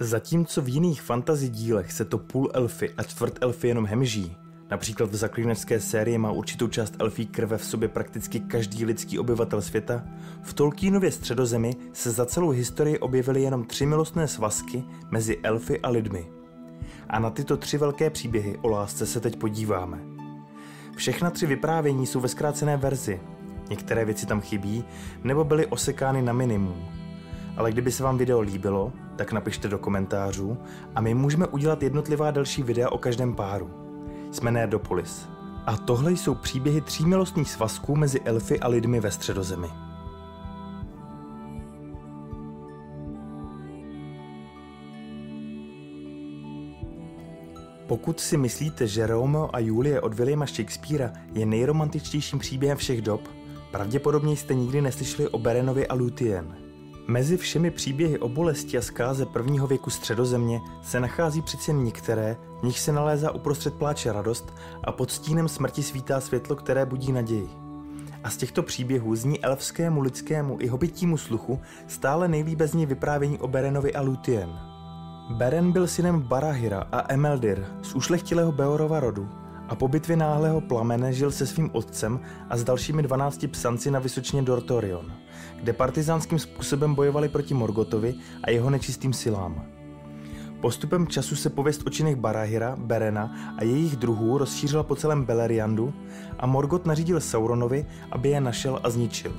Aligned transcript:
Zatímco 0.00 0.62
v 0.62 0.68
jiných 0.68 1.02
fantasy 1.02 1.48
dílech 1.48 1.92
se 1.92 2.04
to 2.04 2.18
půl 2.18 2.50
elfy 2.54 2.90
a 2.96 3.02
čtvrt 3.02 3.38
elfy 3.40 3.68
jenom 3.68 3.86
hemží, 3.86 4.36
například 4.70 5.10
v 5.10 5.16
zaklínačské 5.16 5.80
sérii 5.80 6.18
má 6.18 6.30
určitou 6.30 6.68
část 6.68 6.94
elfí 6.98 7.26
krve 7.26 7.58
v 7.58 7.64
sobě 7.64 7.88
prakticky 7.88 8.40
každý 8.40 8.84
lidský 8.84 9.18
obyvatel 9.18 9.62
světa, 9.62 10.04
v 10.42 10.54
Tolkienově 10.54 11.12
středozemi 11.12 11.76
se 11.92 12.10
za 12.10 12.26
celou 12.26 12.50
historii 12.50 12.98
objevily 12.98 13.42
jenom 13.42 13.64
tři 13.64 13.86
milostné 13.86 14.28
svazky 14.28 14.84
mezi 15.10 15.38
elfy 15.42 15.80
a 15.80 15.88
lidmi. 15.88 16.26
A 17.08 17.18
na 17.18 17.30
tyto 17.30 17.56
tři 17.56 17.78
velké 17.78 18.10
příběhy 18.10 18.58
o 18.62 18.68
lásce 18.68 19.06
se 19.06 19.20
teď 19.20 19.36
podíváme. 19.36 20.00
Všechna 20.96 21.30
tři 21.30 21.46
vyprávění 21.46 22.06
jsou 22.06 22.20
ve 22.20 22.28
zkrácené 22.28 22.76
verzi. 22.76 23.20
Některé 23.70 24.04
věci 24.04 24.26
tam 24.26 24.40
chybí 24.40 24.84
nebo 25.24 25.44
byly 25.44 25.66
osekány 25.66 26.22
na 26.22 26.32
minimum. 26.32 26.84
Ale 27.56 27.72
kdyby 27.72 27.92
se 27.92 28.02
vám 28.02 28.18
video 28.18 28.40
líbilo, 28.40 28.92
tak 29.16 29.32
napište 29.32 29.68
do 29.68 29.78
komentářů 29.78 30.58
a 30.94 31.00
my 31.00 31.14
můžeme 31.14 31.46
udělat 31.46 31.82
jednotlivá 31.82 32.30
další 32.30 32.62
videa 32.62 32.88
o 32.88 32.98
každém 32.98 33.34
páru. 33.34 33.70
Jsme 34.30 34.50
Nerdopolis. 34.50 35.28
A 35.66 35.76
tohle 35.76 36.12
jsou 36.12 36.34
příběhy 36.34 36.80
tří 36.80 37.06
milostných 37.06 37.50
svazků 37.50 37.96
mezi 37.96 38.20
elfy 38.20 38.60
a 38.60 38.68
lidmi 38.68 39.00
ve 39.00 39.10
středozemi. 39.10 39.68
Pokud 47.86 48.20
si 48.20 48.36
myslíte, 48.36 48.86
že 48.86 49.06
Romeo 49.06 49.50
a 49.52 49.58
Julie 49.58 50.00
od 50.00 50.14
Williama 50.14 50.46
Shakespearea 50.46 51.12
je 51.32 51.46
nejromantičtějším 51.46 52.38
příběhem 52.38 52.78
všech 52.78 53.02
dob, 53.02 53.20
pravděpodobně 53.70 54.36
jste 54.36 54.54
nikdy 54.54 54.80
neslyšeli 54.80 55.28
o 55.28 55.38
Berenovi 55.38 55.86
a 55.86 55.94
Luthien– 55.94 56.56
Mezi 57.08 57.36
všemi 57.36 57.70
příběhy 57.70 58.18
o 58.18 58.28
bolesti 58.28 58.78
a 58.78 58.82
zkáze 58.82 59.26
prvního 59.26 59.66
věku 59.66 59.90
středozemě 59.90 60.60
se 60.82 61.00
nachází 61.00 61.42
přeci 61.42 61.72
některé, 61.72 62.36
v 62.60 62.62
nich 62.62 62.80
se 62.80 62.92
nalézá 62.92 63.30
uprostřed 63.30 63.74
pláče 63.74 64.12
radost 64.12 64.54
a 64.84 64.92
pod 64.92 65.10
stínem 65.10 65.48
smrti 65.48 65.82
svítá 65.82 66.20
světlo, 66.20 66.56
které 66.56 66.86
budí 66.86 67.12
naději. 67.12 67.48
A 68.24 68.30
z 68.30 68.36
těchto 68.36 68.62
příběhů 68.62 69.16
zní 69.16 69.44
elfskému, 69.44 70.00
lidskému 70.00 70.56
i 70.60 70.66
hobitímu 70.68 71.16
sluchu 71.16 71.60
stále 71.86 72.28
nejlíbe 72.28 72.66
zní 72.66 72.86
vyprávění 72.86 73.38
o 73.38 73.48
Berenovi 73.48 73.94
a 73.94 74.00
Luthien. 74.00 74.58
Beren 75.30 75.72
byl 75.72 75.86
synem 75.86 76.20
Barahira 76.20 76.86
a 76.92 77.12
Emeldir 77.12 77.66
z 77.82 77.94
ušlechtilého 77.94 78.52
Beorova 78.52 79.00
rodu 79.00 79.28
a 79.68 79.74
po 79.74 79.88
bitvě 79.88 80.16
náhlého 80.16 80.60
plamene 80.60 81.12
žil 81.12 81.30
se 81.30 81.46
svým 81.46 81.70
otcem 81.72 82.20
a 82.50 82.56
s 82.56 82.64
dalšími 82.64 83.02
12 83.02 83.46
psanci 83.50 83.90
na 83.90 83.98
Vysočině 83.98 84.42
Dortorion, 84.42 85.12
kde 85.56 85.72
partizánským 85.72 86.38
způsobem 86.38 86.94
bojovali 86.94 87.28
proti 87.28 87.54
Morgotovi 87.54 88.14
a 88.42 88.50
jeho 88.50 88.70
nečistým 88.70 89.12
silám. 89.12 89.64
Postupem 90.60 91.06
času 91.06 91.36
se 91.36 91.50
pověst 91.50 91.86
o 91.86 91.90
činech 91.90 92.16
Barahira, 92.16 92.76
Berena 92.78 93.34
a 93.56 93.64
jejich 93.64 93.96
druhů 93.96 94.38
rozšířila 94.38 94.82
po 94.82 94.96
celém 94.96 95.24
Beleriandu 95.24 95.94
a 96.38 96.46
Morgot 96.46 96.86
nařídil 96.86 97.20
Sauronovi, 97.20 97.86
aby 98.10 98.28
je 98.28 98.40
našel 98.40 98.80
a 98.82 98.90
zničil. 98.90 99.32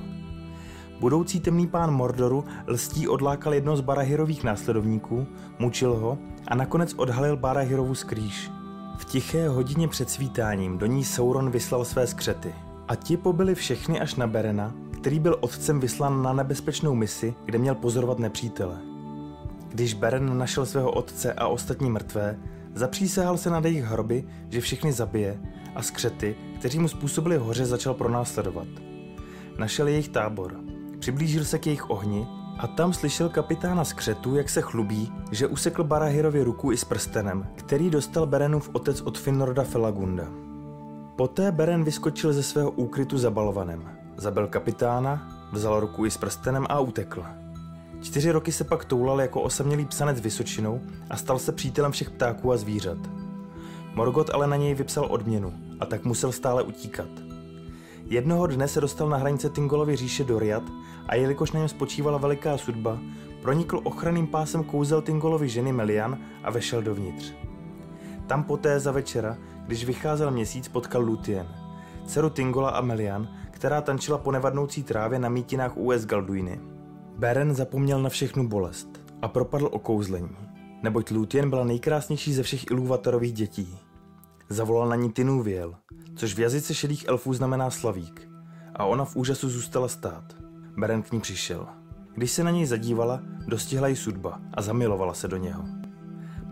Budoucí 1.00 1.40
temný 1.40 1.66
pán 1.66 1.94
Mordoru 1.94 2.44
lstí 2.66 3.08
odlákal 3.08 3.54
jednoho 3.54 3.76
z 3.76 3.80
Barahirových 3.80 4.44
následovníků, 4.44 5.26
mučil 5.58 5.94
ho 5.94 6.18
a 6.48 6.54
nakonec 6.54 6.94
odhalil 6.94 7.36
Barahirovu 7.36 7.94
skrýž– 7.94 8.50
v 8.98 9.04
tiché 9.04 9.48
hodině 9.48 9.88
před 9.88 10.10
svítáním 10.10 10.78
do 10.78 10.86
ní 10.86 11.04
Sauron 11.04 11.50
vyslal 11.50 11.84
své 11.84 12.06
skřety. 12.06 12.54
A 12.88 12.94
ti 12.94 13.16
pobyli 13.16 13.54
všechny 13.54 14.00
až 14.00 14.14
na 14.14 14.26
Berena, 14.26 14.74
který 15.00 15.20
byl 15.20 15.36
otcem 15.40 15.80
vyslán 15.80 16.22
na 16.22 16.32
nebezpečnou 16.32 16.94
misi, 16.94 17.34
kde 17.44 17.58
měl 17.58 17.74
pozorovat 17.74 18.18
nepřítele. 18.18 18.78
Když 19.68 19.94
Beren 19.94 20.38
našel 20.38 20.66
svého 20.66 20.90
otce 20.90 21.32
a 21.32 21.46
ostatní 21.46 21.90
mrtvé, 21.90 22.38
zapřísahal 22.74 23.38
se 23.38 23.50
nad 23.50 23.64
jejich 23.64 23.84
hroby, 23.84 24.24
že 24.48 24.60
všechny 24.60 24.92
zabije 24.92 25.40
a 25.74 25.82
skřety, 25.82 26.36
kteří 26.58 26.78
mu 26.78 26.88
způsobili 26.88 27.36
hoře, 27.36 27.66
začal 27.66 27.94
pronásledovat. 27.94 28.68
Našel 29.58 29.88
jejich 29.88 30.08
tábor, 30.08 30.56
přiblížil 30.98 31.44
se 31.44 31.58
k 31.58 31.66
jejich 31.66 31.90
ohni 31.90 32.26
a 32.58 32.66
tam 32.66 32.92
slyšel 32.92 33.28
kapitána 33.28 33.84
skřetu, 33.84 34.34
jak 34.34 34.48
se 34.48 34.60
chlubí, 34.60 35.12
že 35.30 35.46
usekl 35.46 35.84
Barahirovi 35.84 36.42
ruku 36.42 36.72
i 36.72 36.76
s 36.76 36.84
prstenem, 36.84 37.46
který 37.54 37.90
dostal 37.90 38.26
Berenův 38.26 38.70
otec 38.72 39.00
od 39.00 39.18
Finnorda 39.18 39.64
Felagunda. 39.64 40.24
Poté 41.16 41.52
Beren 41.52 41.84
vyskočil 41.84 42.32
ze 42.32 42.42
svého 42.42 42.70
úkrytu 42.70 43.18
za 43.18 43.30
balovanem. 43.30 43.90
Zabil 44.16 44.46
kapitána, 44.46 45.28
vzal 45.52 45.80
ruku 45.80 46.06
i 46.06 46.10
s 46.10 46.16
prstenem 46.16 46.66
a 46.68 46.80
utekl. 46.80 47.24
Čtyři 48.02 48.30
roky 48.30 48.52
se 48.52 48.64
pak 48.64 48.84
toulal 48.84 49.20
jako 49.20 49.42
osamělý 49.42 49.84
psanec 49.84 50.20
Vysočinou 50.20 50.80
a 51.10 51.16
stal 51.16 51.38
se 51.38 51.52
přítelem 51.52 51.92
všech 51.92 52.10
ptáků 52.10 52.52
a 52.52 52.56
zvířat. 52.56 52.98
Morgot 53.94 54.30
ale 54.30 54.46
na 54.46 54.56
něj 54.56 54.74
vypsal 54.74 55.06
odměnu 55.10 55.52
a 55.80 55.86
tak 55.86 56.04
musel 56.04 56.32
stále 56.32 56.62
utíkat. 56.62 57.27
Jednoho 58.10 58.46
dne 58.46 58.68
se 58.68 58.80
dostal 58.80 59.08
na 59.08 59.16
hranice 59.16 59.50
Tingolovy 59.50 59.96
říše 59.96 60.24
Doriat 60.24 60.62
a 61.06 61.14
jelikož 61.14 61.52
na 61.52 61.58
něm 61.58 61.68
spočívala 61.68 62.18
veliká 62.18 62.58
sudba, 62.58 62.98
pronikl 63.42 63.80
ochranným 63.84 64.26
pásem 64.26 64.64
kouzel 64.64 65.02
Tingolovy 65.02 65.48
ženy 65.48 65.72
Melian 65.72 66.18
a 66.44 66.50
vešel 66.50 66.82
dovnitř. 66.82 67.32
Tam 68.26 68.44
poté 68.44 68.80
za 68.80 68.92
večera, 68.92 69.36
když 69.66 69.84
vycházel 69.84 70.30
měsíc, 70.30 70.68
potkal 70.68 71.02
Lutien, 71.02 71.46
dceru 72.06 72.30
Tingola 72.30 72.70
a 72.70 72.80
Melian, 72.80 73.28
která 73.50 73.80
tančila 73.80 74.18
po 74.18 74.32
nevadnoucí 74.32 74.82
trávě 74.82 75.18
na 75.18 75.28
mítinách 75.28 75.76
US 75.76 76.04
Galduiny. 76.04 76.60
Beren 77.18 77.54
zapomněl 77.54 78.02
na 78.02 78.08
všechnu 78.08 78.48
bolest 78.48 78.88
a 79.22 79.28
propadl 79.28 79.68
okouzlení, 79.72 80.36
neboť 80.82 81.10
Lutien 81.10 81.50
byla 81.50 81.64
nejkrásnější 81.64 82.32
ze 82.34 82.42
všech 82.42 82.70
Ilúvatorových 82.70 83.32
dětí. 83.32 83.87
Zavolal 84.48 84.88
na 84.88 84.96
ní 84.96 85.12
Tinuviel, 85.12 85.74
což 86.14 86.34
v 86.34 86.38
jazyce 86.38 86.74
šedých 86.74 87.08
elfů 87.08 87.34
znamená 87.34 87.70
slavík, 87.70 88.28
a 88.74 88.84
ona 88.84 89.04
v 89.04 89.16
úžasu 89.16 89.48
zůstala 89.48 89.88
stát. 89.88 90.36
Beren 90.76 91.02
k 91.02 91.12
ní 91.12 91.20
přišel. 91.20 91.66
Když 92.14 92.30
se 92.30 92.44
na 92.44 92.50
něj 92.50 92.66
zadívala, 92.66 93.20
dostihla 93.46 93.88
ji 93.88 93.96
sudba 93.96 94.40
a 94.54 94.62
zamilovala 94.62 95.14
se 95.14 95.28
do 95.28 95.36
něho. 95.36 95.64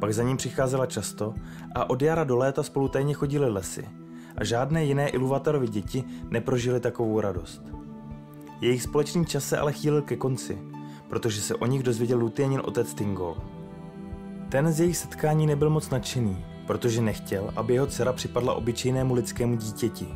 Pak 0.00 0.14
za 0.14 0.22
ním 0.22 0.36
přicházela 0.36 0.86
často 0.86 1.34
a 1.74 1.90
od 1.90 2.02
jara 2.02 2.24
do 2.24 2.36
léta 2.36 2.62
spolu 2.62 2.88
tajně 2.88 3.14
chodili 3.14 3.50
lesy 3.50 3.88
a 4.36 4.44
žádné 4.44 4.84
jiné 4.84 5.08
Iluvatarovi 5.08 5.68
děti 5.68 6.04
neprožili 6.30 6.80
takovou 6.80 7.20
radost. 7.20 7.62
Jejich 8.60 8.82
společný 8.82 9.26
čas 9.26 9.44
se 9.44 9.58
ale 9.58 9.72
chýlil 9.72 10.02
ke 10.02 10.16
konci, 10.16 10.58
protože 11.08 11.40
se 11.40 11.54
o 11.54 11.66
nich 11.66 11.82
dozvěděl 11.82 12.18
Lutienin 12.18 12.62
otec 12.64 12.94
Tingol. 12.94 13.36
Ten 14.48 14.72
z 14.72 14.80
jejich 14.80 14.96
setkání 14.96 15.46
nebyl 15.46 15.70
moc 15.70 15.90
nadšený, 15.90 16.44
protože 16.66 17.02
nechtěl, 17.02 17.50
aby 17.56 17.74
jeho 17.74 17.86
dcera 17.86 18.12
připadla 18.12 18.54
obyčejnému 18.54 19.14
lidskému 19.14 19.56
dítěti. 19.56 20.08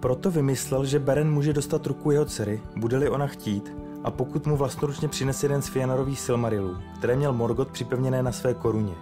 Proto 0.00 0.30
vymyslel, 0.30 0.84
že 0.84 0.98
Beren 0.98 1.30
může 1.30 1.52
dostat 1.52 1.86
ruku 1.86 2.10
jeho 2.10 2.24
dcery, 2.24 2.62
bude-li 2.76 3.08
ona 3.08 3.26
chtít, 3.26 3.76
a 4.04 4.10
pokud 4.10 4.46
mu 4.46 4.56
vlastnoručně 4.56 5.08
přinese 5.08 5.46
jeden 5.46 5.62
z 5.62 5.68
Fianarových 5.68 6.20
silmarilů, 6.20 6.76
které 6.98 7.16
měl 7.16 7.32
Morgot 7.32 7.68
připevněné 7.68 8.22
na 8.22 8.32
své 8.32 8.54
koruně. 8.54 8.92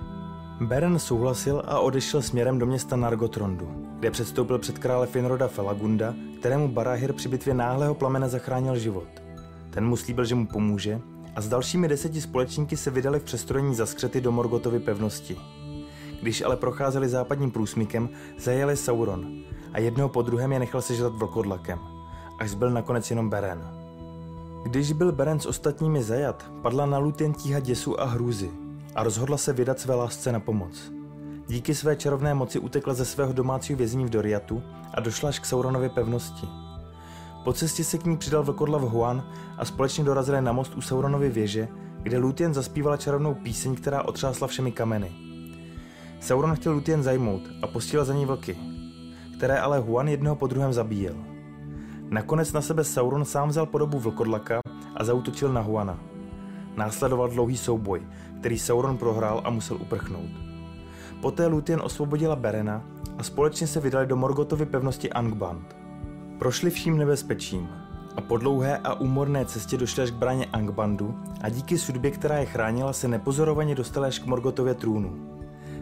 Beren 0.61 0.99
souhlasil 0.99 1.63
a 1.67 1.79
odešel 1.79 2.23
směrem 2.23 2.59
do 2.59 2.67
města 2.67 2.97
Nargotrondu, 2.97 3.69
kde 3.99 4.11
předstoupil 4.11 4.59
před 4.59 4.79
krále 4.79 5.07
Finroda 5.07 5.49
Felagunda, 5.49 6.15
kterému 6.39 6.69
Barahir 6.69 7.13
při 7.13 7.29
bitvě 7.29 7.55
náhlého 7.55 7.95
plamene 7.95 8.29
zachránil 8.29 8.77
život. 8.77 9.09
Ten 9.71 9.87
mu 9.87 9.97
slíbil, 9.97 10.25
že 10.25 10.35
mu 10.35 10.47
pomůže 10.47 11.01
a 11.37 11.41
s 11.41 11.49
dalšími 11.49 11.89
deseti 11.89 12.21
společníky 12.21 12.77
se 12.77 12.91
vydali 12.91 13.21
v 13.21 13.25
přestrojení 13.25 13.75
za 13.75 13.87
skřety 13.87 14.21
do 14.21 14.33
Morgotovy 14.33 14.79
pevnosti. 14.81 15.37
Když 16.23 16.43
ale 16.43 16.57
procházeli 16.57 17.09
západním 17.09 17.51
průsmykem, 17.51 18.09
zajeli 18.39 18.77
Sauron 18.77 19.27
a 19.73 19.79
jednoho 19.79 20.09
po 20.09 20.23
druhém 20.23 20.53
je 20.53 20.59
nechal 20.59 20.83
sežrat 20.83 21.13
vlkodlakem, 21.13 21.79
až 22.39 22.51
zbyl 22.51 22.71
nakonec 22.71 23.11
jenom 23.11 23.31
Beren. 23.31 23.81
Když 24.63 24.93
byl 24.93 25.13
Beren 25.13 25.41
s 25.41 25.47
ostatními 25.47 26.03
zajat, 26.03 26.51
padla 26.63 26.87
na 26.87 26.99
Lutien 26.99 27.33
tíha 27.33 27.61
děsu 27.61 28.01
a 28.01 28.05
hrůzy 28.05 28.51
a 28.95 29.03
rozhodla 29.03 29.37
se 29.37 29.53
vydat 29.53 29.81
své 29.81 29.95
lásce 29.95 30.33
na 30.33 30.41
pomoc. 30.41 30.93
Díky 31.49 31.75
své 31.75 31.97
čarovné 31.97 32.35
moci 32.35 32.59
utekla 32.59 32.95
ze 32.95 33.05
svého 33.05 33.33
domácího 33.33 33.77
vězení 33.77 34.05
v 34.05 34.11
Doriatu 34.11 34.63
a 34.95 35.01
došla 35.01 35.29
až 35.29 35.39
k 35.39 35.47
Sauronově 35.47 35.89
pevnosti. 35.89 36.49
Po 37.45 37.53
cestě 37.53 37.85
se 37.85 37.99
k 37.99 38.05
ní 38.05 38.17
přidal 38.17 38.43
vlkodlav 38.43 38.83
Huan 38.83 39.25
a 39.59 39.65
společně 39.65 40.05
dorazili 40.05 40.43
na 40.43 40.53
most 40.53 40.77
u 40.77 40.81
Sauronovy 40.81 41.29
věže, 41.29 41.69
kde 42.03 42.19
Lutien 42.19 42.55
zaspívala 42.55 42.97
čarovnou 42.97 43.35
píseň, 43.35 43.75
která 43.75 44.03
otřásla 44.03 44.49
všemi 44.49 44.73
kameny. 44.73 45.30
Sauron 46.21 46.55
chtěl 46.55 46.73
Lutien 46.73 47.03
zajmout 47.03 47.43
a 47.63 47.67
posílal 47.67 48.07
za 48.07 48.15
ní 48.15 48.27
vlky, 48.27 48.57
které 49.37 49.59
ale 49.59 49.79
Huan 49.79 50.09
jednoho 50.09 50.37
po 50.37 50.47
druhém 50.47 50.73
zabíjel. 50.73 51.15
Nakonec 52.09 52.53
na 52.53 52.61
sebe 52.61 52.85
Sauron 52.85 53.25
sám 53.25 53.49
vzal 53.49 53.67
podobu 53.67 53.99
vlkodlaka 53.99 54.61
a 54.97 55.05
zautočil 55.05 55.53
na 55.53 55.61
Huana. 55.61 55.99
Následoval 56.77 57.29
dlouhý 57.29 57.57
souboj, 57.57 58.03
který 58.41 58.59
Sauron 58.59 58.99
prohrál 58.99 59.41
a 59.45 59.51
musel 59.51 59.77
uprchnout. 59.77 60.31
Poté 61.21 61.47
Lúthien 61.47 61.81
osvobodila 61.85 62.37
Berena 62.37 62.85
a 63.19 63.23
společně 63.23 63.67
se 63.67 63.81
vydali 63.81 64.07
do 64.07 64.17
Morgotovy 64.17 64.67
pevnosti 64.67 65.11
Angband. 65.13 65.77
Prošli 66.39 66.71
vším 66.71 66.99
nebezpečím 66.99 67.69
a 68.17 68.21
po 68.21 68.37
dlouhé 68.37 68.79
a 68.79 68.95
úmorné 68.95 69.45
cestě 69.45 69.77
došli 69.77 70.03
až 70.03 70.11
k 70.11 70.15
bráně 70.15 70.47
Angbandu 70.47 71.19
a 71.41 71.49
díky 71.49 71.79
sudbě, 71.79 72.11
která 72.11 72.39
je 72.39 72.47
chránila, 72.47 72.93
se 72.93 73.09
nepozorovaně 73.09 73.75
dostala 73.75 74.07
až 74.07 74.19
k 74.19 74.27
Morgotově 74.27 74.75
trůnu. 74.75 75.40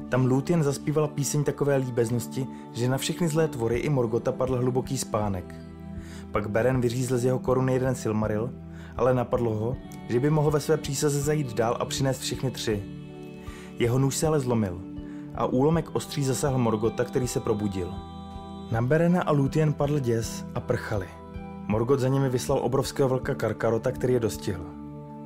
Tam 0.09 0.25
Lúthien 0.25 0.63
zaspívala 0.63 1.09
píseň 1.09 1.45
takové 1.45 1.77
líbeznosti, 1.77 2.47
že 2.73 2.89
na 2.89 2.99
všechny 2.99 3.29
zlé 3.29 3.49
tvory 3.49 3.79
i 3.79 3.89
Morgota 3.89 4.33
padl 4.33 4.57
hluboký 4.57 4.99
spánek. 4.99 5.55
Pak 6.33 6.51
Beren 6.51 6.81
vyřízl 6.81 7.19
z 7.19 7.25
jeho 7.25 7.39
koruny 7.39 7.73
jeden 7.73 7.95
Silmaril, 7.95 8.51
ale 8.97 9.15
napadlo 9.15 9.55
ho, 9.55 9.77
že 10.09 10.21
by 10.21 10.31
mohl 10.31 10.51
ve 10.51 10.61
své 10.61 10.77
přísaze 10.77 11.21
zajít 11.21 11.55
dál 11.55 11.77
a 11.81 11.85
přinést 11.85 12.21
všechny 12.21 12.51
tři. 12.51 12.83
Jeho 13.79 13.99
nůž 13.99 14.17
se 14.17 14.27
ale 14.27 14.41
zlomil 14.41 14.81
a 15.35 15.47
úlomek 15.47 15.95
ostří 15.95 16.25
zasahl 16.25 16.59
Morgota, 16.59 17.05
který 17.05 17.29
se 17.29 17.41
probudil. 17.41 17.95
Na 18.71 18.83
Berena 18.83 19.23
a 19.23 19.33
Lúthien 19.33 19.73
padl 19.73 19.99
děs 19.99 20.45
a 20.55 20.61
prchali. 20.61 21.09
Morgot 21.67 22.01
za 22.01 22.09
nimi 22.09 22.29
vyslal 22.29 22.59
obrovského 22.59 23.09
vlka 23.09 23.35
Karkarota, 23.35 23.93
který 23.93 24.13
je 24.13 24.21
dostihl. 24.21 24.65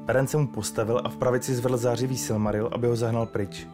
Beren 0.04 0.26
se 0.26 0.36
mu 0.36 0.46
postavil 0.46 1.00
a 1.04 1.08
v 1.08 1.16
pravici 1.16 1.54
zvedl 1.54 1.76
zářivý 1.76 2.18
Silmaril, 2.18 2.68
aby 2.72 2.86
ho 2.86 2.96
zahnal 2.96 3.26
pryč. 3.26 3.66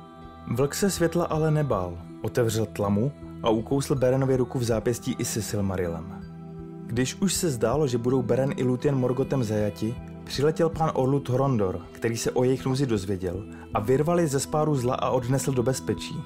Vlk 0.50 0.74
se 0.74 0.90
světla 0.90 1.24
ale 1.24 1.50
nebál, 1.50 1.98
otevřel 2.22 2.66
tlamu 2.66 3.12
a 3.42 3.50
ukousl 3.50 3.94
Berenovi 3.94 4.36
ruku 4.36 4.58
v 4.58 4.64
zápěstí 4.64 5.16
i 5.18 5.24
se 5.24 5.42
Silmarilem. 5.42 6.14
Když 6.86 7.14
už 7.14 7.34
se 7.34 7.50
zdálo, 7.50 7.86
že 7.86 7.98
budou 7.98 8.22
Beren 8.22 8.52
i 8.56 8.64
Lúthien 8.64 8.94
Morgotem 8.94 9.44
zajati, 9.44 9.94
přiletěl 10.24 10.68
pán 10.68 10.90
Orlu 10.94 11.20
Thorondor, 11.20 11.80
který 11.92 12.16
se 12.16 12.30
o 12.30 12.44
jejich 12.44 12.66
nouzi 12.66 12.86
dozvěděl 12.86 13.44
a 13.74 13.80
vyrvali 13.80 14.26
ze 14.26 14.40
spáru 14.40 14.76
zla 14.76 14.94
a 14.94 15.10
odnesl 15.10 15.52
do 15.52 15.62
bezpečí. 15.62 16.16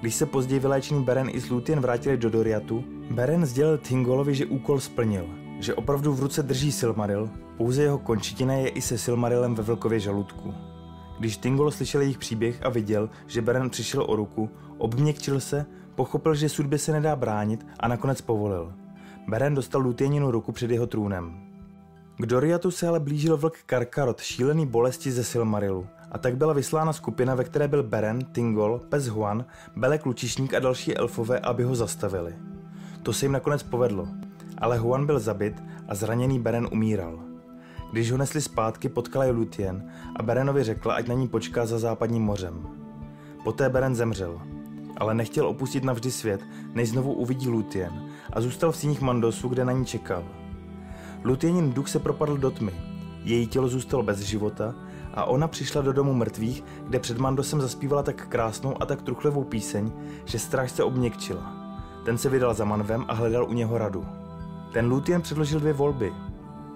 Když 0.00 0.14
se 0.14 0.26
později 0.26 0.60
vyléčený 0.60 1.04
Beren 1.04 1.28
i 1.32 1.40
s 1.40 1.50
Lúthien 1.50 1.80
vrátili 1.80 2.16
do 2.16 2.30
Doriatu, 2.30 2.84
Beren 3.10 3.46
sdělil 3.46 3.78
Thingolovi, 3.78 4.34
že 4.34 4.46
úkol 4.46 4.80
splnil, 4.80 5.26
že 5.58 5.74
opravdu 5.74 6.12
v 6.12 6.20
ruce 6.20 6.42
drží 6.42 6.72
Silmaril, 6.72 7.30
pouze 7.56 7.82
jeho 7.82 7.98
končitina 7.98 8.54
je 8.54 8.68
i 8.68 8.82
se 8.82 8.98
Silmarilem 8.98 9.54
ve 9.54 9.62
vlkově 9.62 10.00
žaludku. 10.00 10.54
Když 11.20 11.36
Tingol 11.36 11.70
slyšel 11.70 12.00
jejich 12.00 12.18
příběh 12.18 12.62
a 12.62 12.68
viděl, 12.68 13.10
že 13.26 13.42
Beren 13.42 13.70
přišel 13.70 14.04
o 14.08 14.16
ruku, 14.16 14.50
obměkčil 14.78 15.40
se, 15.40 15.66
pochopil, 15.94 16.34
že 16.34 16.48
sudbě 16.48 16.78
se 16.78 16.92
nedá 16.92 17.16
bránit 17.16 17.66
a 17.80 17.88
nakonec 17.88 18.20
povolil. 18.20 18.72
Beren 19.28 19.54
dostal 19.54 19.80
Lutěninu 19.80 20.30
ruku 20.30 20.52
před 20.52 20.70
jeho 20.70 20.86
trůnem. 20.86 21.40
K 22.18 22.26
Doriatu 22.26 22.70
se 22.70 22.88
ale 22.88 23.00
blížil 23.00 23.36
vlk 23.36 23.58
Karkarot, 23.66 24.20
šílený 24.20 24.66
bolesti 24.66 25.12
ze 25.12 25.24
Silmarilu, 25.24 25.86
a 26.10 26.18
tak 26.18 26.36
byla 26.36 26.52
vyslána 26.52 26.92
skupina, 26.92 27.34
ve 27.34 27.44
které 27.44 27.68
byl 27.68 27.82
Beren, 27.82 28.24
Tingol, 28.24 28.80
Pes 28.88 29.06
Huan, 29.06 29.44
Belek 29.76 30.06
Lučišník 30.06 30.54
a 30.54 30.58
další 30.58 30.96
elfové, 30.96 31.38
aby 31.38 31.64
ho 31.64 31.74
zastavili. 31.74 32.34
To 33.02 33.12
se 33.12 33.24
jim 33.24 33.32
nakonec 33.32 33.62
povedlo, 33.62 34.08
ale 34.58 34.78
Huan 34.78 35.06
byl 35.06 35.18
zabit 35.18 35.62
a 35.88 35.94
zraněný 35.94 36.40
Beren 36.40 36.68
umíral. 36.72 37.29
Když 37.92 38.12
ho 38.12 38.18
nesli 38.18 38.40
zpátky, 38.40 38.88
potkala 38.88 39.24
je 39.24 39.30
Lutien 39.30 39.92
a 40.16 40.22
Berenovi 40.22 40.64
řekla, 40.64 40.94
ať 40.94 41.08
na 41.08 41.14
ní 41.14 41.28
počká 41.28 41.66
za 41.66 41.78
západním 41.78 42.22
mořem. 42.22 42.66
Poté 43.44 43.68
Beren 43.68 43.94
zemřel, 43.94 44.40
ale 44.96 45.14
nechtěl 45.14 45.46
opustit 45.46 45.84
navždy 45.84 46.10
svět, 46.10 46.40
než 46.74 46.88
znovu 46.88 47.12
uvidí 47.12 47.48
Lutien 47.48 48.10
a 48.32 48.40
zůstal 48.40 48.72
v 48.72 48.76
síních 48.76 49.00
Mandosu, 49.00 49.48
kde 49.48 49.64
na 49.64 49.72
ní 49.72 49.86
čekal. 49.86 50.24
Lutienin 51.24 51.72
duch 51.72 51.88
se 51.88 51.98
propadl 51.98 52.36
do 52.36 52.50
tmy, 52.50 52.72
její 53.24 53.46
tělo 53.46 53.68
zůstalo 53.68 54.02
bez 54.02 54.18
života 54.18 54.74
a 55.14 55.24
ona 55.24 55.48
přišla 55.48 55.82
do 55.82 55.92
domu 55.92 56.14
mrtvých, 56.14 56.64
kde 56.88 56.98
před 56.98 57.18
Mandosem 57.18 57.60
zaspívala 57.60 58.02
tak 58.02 58.28
krásnou 58.28 58.82
a 58.82 58.86
tak 58.86 59.02
truchlivou 59.02 59.44
píseň, 59.44 59.92
že 60.24 60.38
stráž 60.38 60.70
se 60.70 60.84
obměkčila. 60.84 61.52
Ten 62.04 62.18
se 62.18 62.28
vydal 62.28 62.54
za 62.54 62.64
Manvem 62.64 63.04
a 63.08 63.14
hledal 63.14 63.44
u 63.48 63.52
něho 63.52 63.78
radu. 63.78 64.06
Ten 64.72 64.86
Lutien 64.86 65.22
předložil 65.22 65.60
dvě 65.60 65.72
volby. 65.72 66.12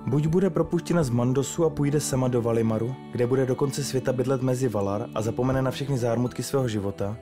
Buď 0.07 0.27
bude 0.27 0.51
propuštěna 0.51 1.03
z 1.03 1.11
Mandosu 1.11 1.65
a 1.65 1.71
půjde 1.71 2.01
sama 2.01 2.29
do 2.29 2.43
Valimaru, 2.43 2.95
kde 3.13 3.27
bude 3.27 3.47
do 3.47 3.55
konce 3.55 3.85
světa 3.85 4.13
bydlet 4.13 4.43
mezi 4.43 4.69
Valar 4.69 5.09
a 5.15 5.23
zapomene 5.23 5.63
na 5.63 5.71
všechny 5.71 5.99
zármutky 5.99 6.43
svého 6.43 6.69
života, 6.69 7.17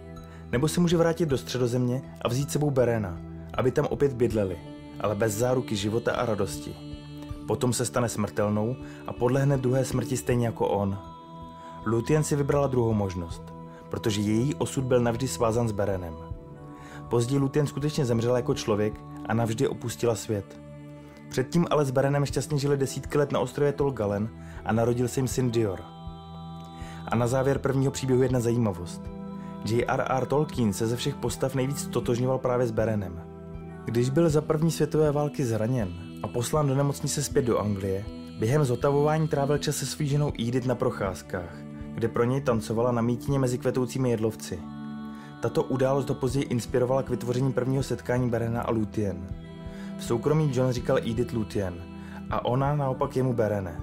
nebo 0.53 0.69
se 0.69 0.81
může 0.81 0.97
vrátit 0.97 1.27
do 1.29 1.39
středozemě 1.39 2.03
a 2.23 2.29
vzít 2.29 2.51
sebou 2.51 2.71
Berena, 2.71 3.21
aby 3.55 3.71
tam 3.71 3.87
opět 3.91 4.13
bydleli, 4.13 4.59
ale 5.01 5.15
bez 5.15 5.35
záruky 5.35 5.77
života 5.77 6.13
a 6.13 6.27
radosti. 6.27 6.75
Potom 7.47 7.73
se 7.73 7.85
stane 7.85 8.09
smrtelnou 8.09 8.77
a 9.07 9.13
podlehne 9.13 9.59
druhé 9.59 9.85
smrti 9.85 10.17
stejně 10.17 10.47
jako 10.47 10.69
on. 10.69 10.99
Lutien 11.87 12.25
si 12.25 12.37
vybrala 12.37 12.67
druhou 12.67 12.93
možnost, 12.93 13.43
protože 13.91 14.21
její 14.21 14.55
osud 14.55 14.85
byl 14.85 15.01
navždy 15.01 15.29
svázan 15.29 15.69
s 15.69 15.73
Berenem. 15.73 16.15
Později 17.11 17.39
Lutien 17.39 17.67
skutečně 17.67 18.05
zemřela 18.05 18.37
jako 18.37 18.55
člověk 18.55 19.01
a 19.27 19.35
navždy 19.35 19.69
opustila 19.69 20.15
svět. 20.15 20.61
Předtím 21.33 21.67
ale 21.71 21.85
s 21.85 21.91
Berenem 21.91 22.27
šťastně 22.27 22.59
žili 22.59 22.77
desítky 22.77 23.19
let 23.19 23.33
na 23.33 23.41
ostrově 23.41 23.73
Tolgalen 23.73 24.29
a 24.65 24.73
narodil 24.73 25.09
se 25.09 25.21
jim 25.21 25.29
syn 25.29 25.51
Dior. 25.51 25.81
A 27.09 27.17
na 27.17 27.27
závěr 27.27 27.59
prvního 27.59 27.93
příběhu 27.93 28.23
jedna 28.23 28.41
zajímavost. 28.41 29.03
J.R.R. 29.65 30.27
Tolkien 30.27 30.73
se 30.73 30.87
ze 30.87 30.97
všech 30.97 31.15
postav 31.15 31.55
nejvíc 31.55 31.87
totožňoval 31.87 32.39
právě 32.39 32.67
s 32.67 32.71
Berenem. 32.71 33.23
Když 33.85 34.11
byl 34.11 34.31
za 34.31 34.41
první 34.41 34.71
světové 34.71 35.13
války 35.13 35.45
zraněn 35.45 35.93
a 36.23 36.29
poslán 36.29 36.69
do 36.69 36.75
nemocnice 36.75 37.23
zpět 37.23 37.45
do 37.45 37.59
Anglie, 37.59 38.05
během 38.39 38.65
zotavování 38.65 39.29
trávil 39.29 39.59
čas 39.59 39.77
se 39.77 39.87
svou 39.87 40.07
ženou 40.07 40.33
Edith 40.39 40.67
na 40.67 40.75
procházkách, 40.75 41.57
kde 41.95 42.09
pro 42.09 42.25
něj 42.25 42.41
tancovala 42.41 42.93
na 42.93 43.03
mítině 43.03 43.39
mezi 43.39 43.59
kvetoucími 43.59 44.11
jedlovci. 44.11 44.59
Tato 45.41 45.63
událost 45.63 46.09
ho 46.09 46.15
později 46.15 46.45
inspirovala 46.45 47.03
k 47.03 47.11
vytvoření 47.11 47.53
prvního 47.53 47.83
setkání 47.83 48.31
Berena 48.31 48.63
a 48.63 48.71
Lúthien. 48.71 49.27
V 50.03 50.05
soukromí 50.05 50.51
John 50.53 50.73
říkal 50.73 50.99
Edith 50.99 51.33
Lúthien 51.33 51.75
a 52.31 52.45
ona 52.45 52.77
naopak 52.77 53.17
jemu 53.17 53.33
Berene. 53.33 53.81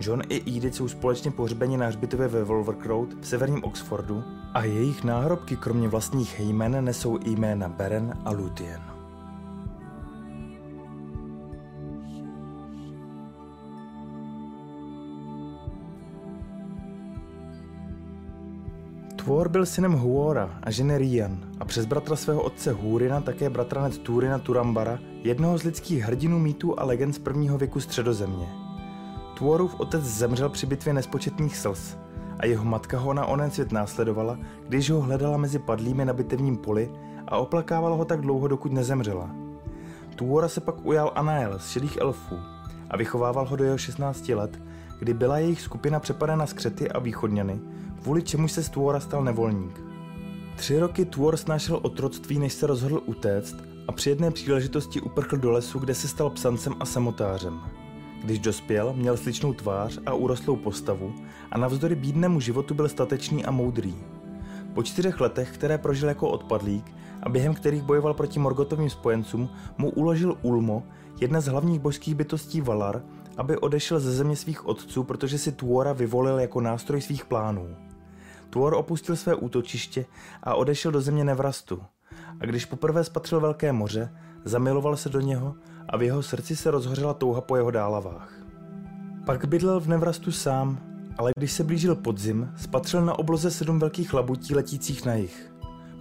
John 0.00 0.22
i 0.28 0.56
Edith 0.56 0.74
jsou 0.74 0.88
společně 0.88 1.30
pohřbeni 1.30 1.76
na 1.76 1.86
hřbitově 1.86 2.28
ve 2.28 2.44
Wolvercroft 2.44 3.12
v 3.20 3.26
severním 3.26 3.64
Oxfordu 3.64 4.24
a 4.54 4.64
jejich 4.64 5.04
náhrobky 5.04 5.56
kromě 5.56 5.88
vlastních 5.88 6.40
jmen 6.40 6.84
nesou 6.84 7.18
jména 7.24 7.68
Beren 7.68 8.18
a 8.24 8.30
Lúthien. 8.30 8.87
Tvor 19.28 19.48
byl 19.48 19.66
synem 19.66 19.92
Huora 19.92 20.58
a 20.62 20.70
ženy 20.70 20.98
Rian 20.98 21.38
a 21.60 21.64
přes 21.64 21.86
bratra 21.86 22.16
svého 22.16 22.42
otce 22.42 22.72
Húrina 22.72 23.20
také 23.20 23.50
bratranec 23.50 23.98
Túrina 23.98 24.38
Turambara, 24.38 24.98
jednoho 25.22 25.58
z 25.58 25.62
lidských 25.62 26.02
hrdinů 26.02 26.38
mýtů 26.38 26.80
a 26.80 26.84
legend 26.84 27.12
z 27.12 27.18
prvního 27.18 27.58
věku 27.58 27.80
středozemě. 27.80 28.48
Tvorův 29.36 29.80
otec 29.80 30.04
zemřel 30.04 30.48
při 30.48 30.66
bitvě 30.66 30.94
nespočetných 30.94 31.56
slz 31.56 31.96
a 32.40 32.46
jeho 32.46 32.64
matka 32.64 32.98
ho 32.98 33.14
na 33.14 33.26
onen 33.26 33.50
svět 33.50 33.72
následovala, 33.72 34.38
když 34.68 34.90
ho 34.90 35.00
hledala 35.00 35.36
mezi 35.36 35.58
padlými 35.58 36.04
na 36.04 36.12
bitevním 36.12 36.56
poli 36.56 36.90
a 37.26 37.36
oplakávala 37.36 37.96
ho 37.96 38.04
tak 38.04 38.20
dlouho, 38.20 38.48
dokud 38.48 38.72
nezemřela. 38.72 39.30
Tuora 40.16 40.48
se 40.48 40.60
pak 40.60 40.86
ujal 40.86 41.12
Anael 41.14 41.58
z 41.58 41.70
šedých 41.70 41.96
elfů 41.96 42.36
a 42.90 42.96
vychovával 42.96 43.46
ho 43.46 43.56
do 43.56 43.64
jeho 43.64 43.78
16 43.78 44.28
let, 44.28 44.62
kdy 44.98 45.14
byla 45.14 45.38
jejich 45.38 45.60
skupina 45.60 46.00
přepadena 46.00 46.46
z 46.46 46.52
Křety 46.52 46.90
a 46.90 46.98
Východňany, 46.98 47.60
kvůli 48.02 48.22
čemu 48.22 48.48
se 48.48 48.62
z 48.62 48.68
Tuora 48.68 49.00
stal 49.00 49.24
nevolník. 49.24 49.80
Tři 50.56 50.78
roky 50.78 51.04
Tuor 51.04 51.36
snášel 51.36 51.78
otroctví, 51.82 52.38
než 52.38 52.52
se 52.52 52.66
rozhodl 52.66 53.02
utéct 53.06 53.56
a 53.88 53.92
při 53.92 54.10
jedné 54.10 54.30
příležitosti 54.30 55.00
uprchl 55.00 55.36
do 55.36 55.50
lesu, 55.50 55.78
kde 55.78 55.94
se 55.94 56.08
stal 56.08 56.30
psancem 56.30 56.74
a 56.80 56.84
samotářem. 56.84 57.60
Když 58.24 58.38
dospěl, 58.38 58.92
měl 58.96 59.16
sličnou 59.16 59.52
tvář 59.52 59.98
a 60.06 60.14
urostlou 60.14 60.56
postavu 60.56 61.14
a 61.50 61.58
navzdory 61.58 61.94
bídnému 61.94 62.40
životu 62.40 62.74
byl 62.74 62.88
statečný 62.88 63.44
a 63.44 63.50
moudrý. 63.50 63.94
Po 64.74 64.82
čtyřech 64.82 65.20
letech, 65.20 65.50
které 65.54 65.78
prožil 65.78 66.08
jako 66.08 66.28
odpadlík 66.28 66.94
a 67.22 67.28
během 67.28 67.54
kterých 67.54 67.82
bojoval 67.82 68.14
proti 68.14 68.38
Morgotovým 68.38 68.90
spojencům, 68.90 69.48
mu 69.78 69.90
uložil 69.90 70.38
Ulmo, 70.42 70.82
jedna 71.20 71.40
z 71.40 71.46
hlavních 71.46 71.80
božských 71.80 72.14
bytostí 72.14 72.60
Valar, 72.60 73.02
aby 73.36 73.56
odešel 73.56 74.00
ze 74.00 74.12
země 74.12 74.36
svých 74.36 74.66
otců, 74.66 75.04
protože 75.04 75.38
si 75.38 75.52
Tuora 75.52 75.92
vyvolil 75.92 76.38
jako 76.38 76.60
nástroj 76.60 77.00
svých 77.00 77.24
plánů. 77.24 77.87
Tuor 78.50 78.74
opustil 78.74 79.16
své 79.16 79.34
útočiště 79.34 80.04
a 80.42 80.54
odešel 80.54 80.92
do 80.92 81.00
země 81.00 81.24
Nevrastu. 81.24 81.82
A 82.40 82.46
když 82.46 82.64
poprvé 82.64 83.04
spatřil 83.04 83.40
Velké 83.40 83.72
moře, 83.72 84.12
zamiloval 84.44 84.96
se 84.96 85.08
do 85.08 85.20
něho 85.20 85.54
a 85.88 85.96
v 85.96 86.02
jeho 86.02 86.22
srdci 86.22 86.56
se 86.56 86.70
rozhořela 86.70 87.14
touha 87.14 87.40
po 87.40 87.56
jeho 87.56 87.70
dálavách. 87.70 88.32
Pak 89.26 89.44
bydlel 89.44 89.80
v 89.80 89.88
Nevrastu 89.88 90.32
sám, 90.32 90.78
ale 91.18 91.32
když 91.36 91.52
se 91.52 91.64
blížil 91.64 91.94
podzim, 91.94 92.52
spatřil 92.56 93.04
na 93.04 93.18
obloze 93.18 93.50
sedm 93.50 93.78
velkých 93.78 94.14
labutí 94.14 94.54
letících 94.54 95.04
na 95.04 95.14
jich. 95.14 95.52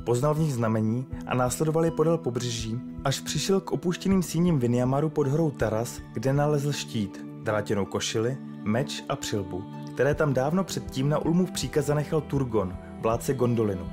Poznal 0.06 0.34
v 0.34 0.40
nich 0.40 0.54
znamení 0.54 1.06
a 1.26 1.36
následoval 1.36 1.86
je 1.86 1.92
podél 1.92 2.18
pobřeží, 2.18 2.80
až 3.04 3.20
přišel 3.20 3.62
k 3.62 3.72
opuštěným 3.72 4.24
síním 4.24 4.60
Viniamaru 4.60 5.10
pod 5.10 5.28
horou 5.28 5.52
Taras, 5.52 6.02
kde 6.14 6.34
nalezl 6.34 6.72
štít, 6.72 7.26
drátěnou 7.44 7.86
košili, 7.86 8.38
meč 8.64 9.04
a 9.10 9.16
přilbu, 9.16 9.64
které 9.98 10.16
tam 10.16 10.34
dávno 10.34 10.64
předtím 10.64 11.10
na 11.10 11.18
Ulmův 11.18 11.52
příkaz 11.52 11.86
zanechal 11.86 12.22
Turgon, 12.22 12.78
vládce 13.02 13.34
Gondolinu. 13.34 13.90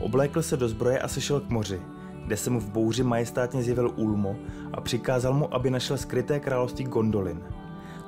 Oblékl 0.00 0.42
se 0.42 0.56
do 0.56 0.68
zbroje 0.68 0.98
a 0.98 1.08
sešel 1.08 1.40
k 1.40 1.50
moři, 1.50 1.80
kde 2.26 2.36
se 2.36 2.50
mu 2.50 2.60
v 2.60 2.70
bouři 2.70 3.02
majestátně 3.02 3.62
zjevil 3.62 3.92
Ulmo 3.96 4.36
a 4.72 4.80
přikázal 4.80 5.32
mu, 5.32 5.54
aby 5.54 5.70
našel 5.70 5.98
skryté 5.98 6.40
království 6.40 6.84
Gondolin. 6.84 7.42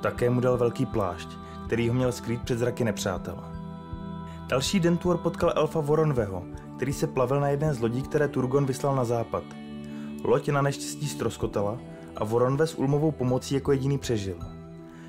Také 0.01 0.29
mu 0.29 0.41
dal 0.41 0.57
velký 0.57 0.85
plášť, 0.85 1.29
který 1.65 1.89
ho 1.89 1.95
měl 1.95 2.11
skrýt 2.11 2.41
před 2.41 2.59
zraky 2.59 2.83
nepřátel. 2.83 3.43
Další 4.47 4.79
den 4.79 4.97
Tuor 4.97 5.17
potkal 5.17 5.53
elfa 5.55 5.79
Voronveho, 5.79 6.43
který 6.75 6.93
se 6.93 7.07
plavil 7.07 7.39
na 7.39 7.49
jedné 7.49 7.73
z 7.73 7.79
lodí, 7.79 8.01
které 8.01 8.27
Turgon 8.27 8.65
vyslal 8.65 8.95
na 8.95 9.05
západ. 9.05 9.43
Loď 10.23 10.49
na 10.49 10.61
neštěstí 10.61 11.07
stroskotala 11.07 11.77
a 12.15 12.23
Voronve 12.23 12.67
s 12.67 12.75
Ulmovou 12.75 13.11
pomocí 13.11 13.55
jako 13.55 13.71
jediný 13.71 13.97
přežil. 13.97 14.56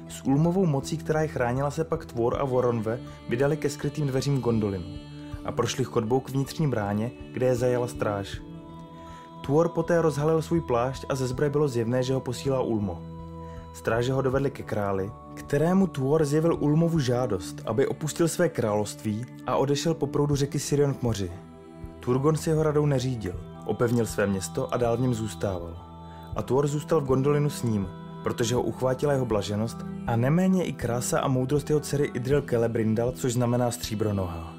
S 0.09 0.25
Ulmovou 0.25 0.67
mocí, 0.67 0.97
která 0.97 1.23
je 1.23 1.29
chránila, 1.29 1.71
se 1.71 1.85
pak 1.85 2.05
Tvor 2.05 2.37
a 2.41 2.45
Voronve 2.45 3.01
vydali 3.29 3.57
ke 3.57 3.71
skrytým 3.71 4.07
dveřím 4.07 4.41
Gondolinu 4.41 5.09
a 5.45 5.53
prošli 5.53 5.85
chodbou 5.85 6.21
k 6.21 6.31
vnitřní 6.31 6.69
bráně, 6.69 7.11
kde 7.33 7.47
je 7.47 7.55
zajala 7.55 7.87
stráž. 7.87 8.41
Tvor 9.45 9.69
poté 9.69 10.03
rozhalil 10.03 10.43
svůj 10.43 10.61
plášť 10.61 11.05
a 11.09 11.15
ze 11.15 11.27
zbroje 11.27 11.51
bylo 11.51 11.69
zjevné, 11.69 12.03
že 12.03 12.15
ho 12.15 12.21
posílá 12.21 12.61
Ulmo. 12.61 13.03
Stráže 13.73 14.13
ho 14.13 14.23
dovedli 14.23 14.51
ke 14.51 14.63
králi, 14.63 15.13
kterému 15.35 15.87
Tuor 15.87 16.25
zjevil 16.25 16.57
Ulmovu 16.61 16.99
žádost, 16.99 17.63
aby 17.67 17.87
opustil 17.87 18.29
své 18.29 18.49
království 18.49 19.27
a 19.47 19.57
odešel 19.57 19.95
po 19.95 20.07
proudu 20.07 20.37
řeky 20.37 20.59
Sirion 20.59 20.95
k 20.95 21.03
moři. 21.03 21.33
Turgon 22.01 22.37
si 22.37 22.51
jeho 22.51 22.63
radou 22.63 22.87
neřídil, 22.87 23.41
opevnil 23.67 24.07
své 24.07 24.27
město 24.27 24.75
a 24.75 24.77
dál 24.77 24.97
v 24.97 25.01
něm 25.01 25.15
zůstával. 25.15 25.77
A 26.37 26.43
Tuor 26.43 26.67
zůstal 26.67 27.01
v 27.01 27.05
Gondolinu 27.05 27.51
s 27.51 27.63
ním, 27.63 27.89
protože 28.23 28.55
ho 28.55 28.63
uchvátila 28.63 29.13
jeho 29.13 29.27
blaženost 29.27 29.79
a 30.07 30.17
neméně 30.17 30.65
i 30.65 30.73
krása 30.73 31.21
a 31.21 31.29
moudrost 31.29 31.71
jeho 31.71 31.81
dcery 31.81 32.11
Idril 32.15 32.43
Celebrindal, 32.43 33.13
což 33.13 33.33
znamená 33.33 33.71
stříbronoha. 33.71 34.55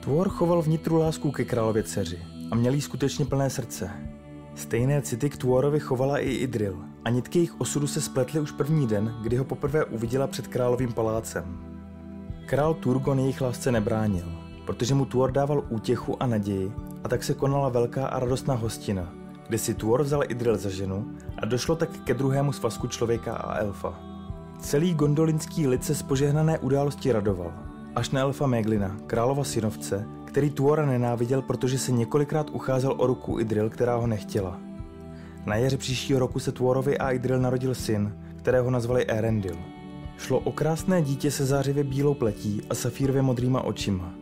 Tuor 0.00 0.28
choval 0.28 0.62
vnitru 0.62 0.98
lásku 0.98 1.30
ke 1.30 1.44
králově 1.44 1.82
dceři 1.82 2.18
a 2.50 2.54
měl 2.54 2.74
jí 2.74 2.80
skutečně 2.80 3.24
plné 3.24 3.50
srdce. 3.50 3.90
Stejné 4.54 5.02
city 5.02 5.30
k 5.30 5.36
Tuorovi 5.36 5.80
chovala 5.80 6.18
i 6.18 6.30
Idril 6.30 6.78
a 7.04 7.10
nitky 7.10 7.38
jejich 7.38 7.60
osudu 7.60 7.86
se 7.86 8.00
spletly 8.00 8.40
už 8.40 8.52
první 8.52 8.86
den, 8.86 9.14
kdy 9.22 9.36
ho 9.36 9.44
poprvé 9.44 9.84
uviděla 9.84 10.26
před 10.26 10.46
královým 10.46 10.92
palácem. 10.92 11.44
Král 12.46 12.74
Turgon 12.74 13.18
jejich 13.18 13.40
lásce 13.40 13.72
nebránil, 13.72 14.26
protože 14.66 14.94
mu 14.94 15.04
Tuor 15.04 15.32
dával 15.32 15.64
útěchu 15.68 16.22
a 16.22 16.26
naději 16.26 16.72
a 17.04 17.08
tak 17.08 17.24
se 17.24 17.34
konala 17.34 17.68
velká 17.68 18.06
a 18.06 18.18
radostná 18.18 18.54
hostina, 18.54 19.12
kde 19.48 19.58
si 19.58 19.74
Tuor 19.74 20.02
vzal 20.02 20.22
Idril 20.28 20.56
za 20.56 20.70
ženu 20.70 21.06
a 21.38 21.46
došlo 21.46 21.76
tak 21.76 21.90
ke 22.04 22.14
druhému 22.14 22.52
svazku 22.52 22.86
člověka 22.86 23.36
a 23.36 23.58
elfa. 23.58 24.00
Celý 24.58 24.94
gondolinský 24.94 25.66
lid 25.66 25.84
se 25.84 25.94
z 25.94 26.02
požehnané 26.02 26.58
události 26.58 27.12
radoval, 27.12 27.52
až 27.94 28.10
na 28.10 28.20
elfa 28.20 28.46
Meglina, 28.46 28.96
králova 29.06 29.44
synovce, 29.44 30.06
který 30.24 30.50
Tuora 30.50 30.86
nenáviděl, 30.86 31.42
protože 31.42 31.78
se 31.78 31.92
několikrát 31.92 32.50
ucházel 32.50 32.94
o 32.98 33.06
ruku 33.06 33.40
Idril, 33.40 33.70
která 33.70 33.96
ho 33.96 34.06
nechtěla. 34.06 34.60
Na 35.46 35.56
jaře 35.56 35.76
příštího 35.76 36.20
roku 36.20 36.38
se 36.38 36.52
Tuorovi 36.52 36.98
a 36.98 37.10
Idril 37.10 37.40
narodil 37.40 37.74
syn, 37.74 38.16
kterého 38.36 38.70
nazvali 38.70 39.06
Erendil. 39.06 39.56
Šlo 40.18 40.38
o 40.38 40.52
krásné 40.52 41.02
dítě 41.02 41.30
se 41.30 41.46
zářivě 41.46 41.84
bílou 41.84 42.14
pletí 42.14 42.62
a 42.70 42.74
safírově 42.74 43.22
modrýma 43.22 43.62
očima. 43.62 44.14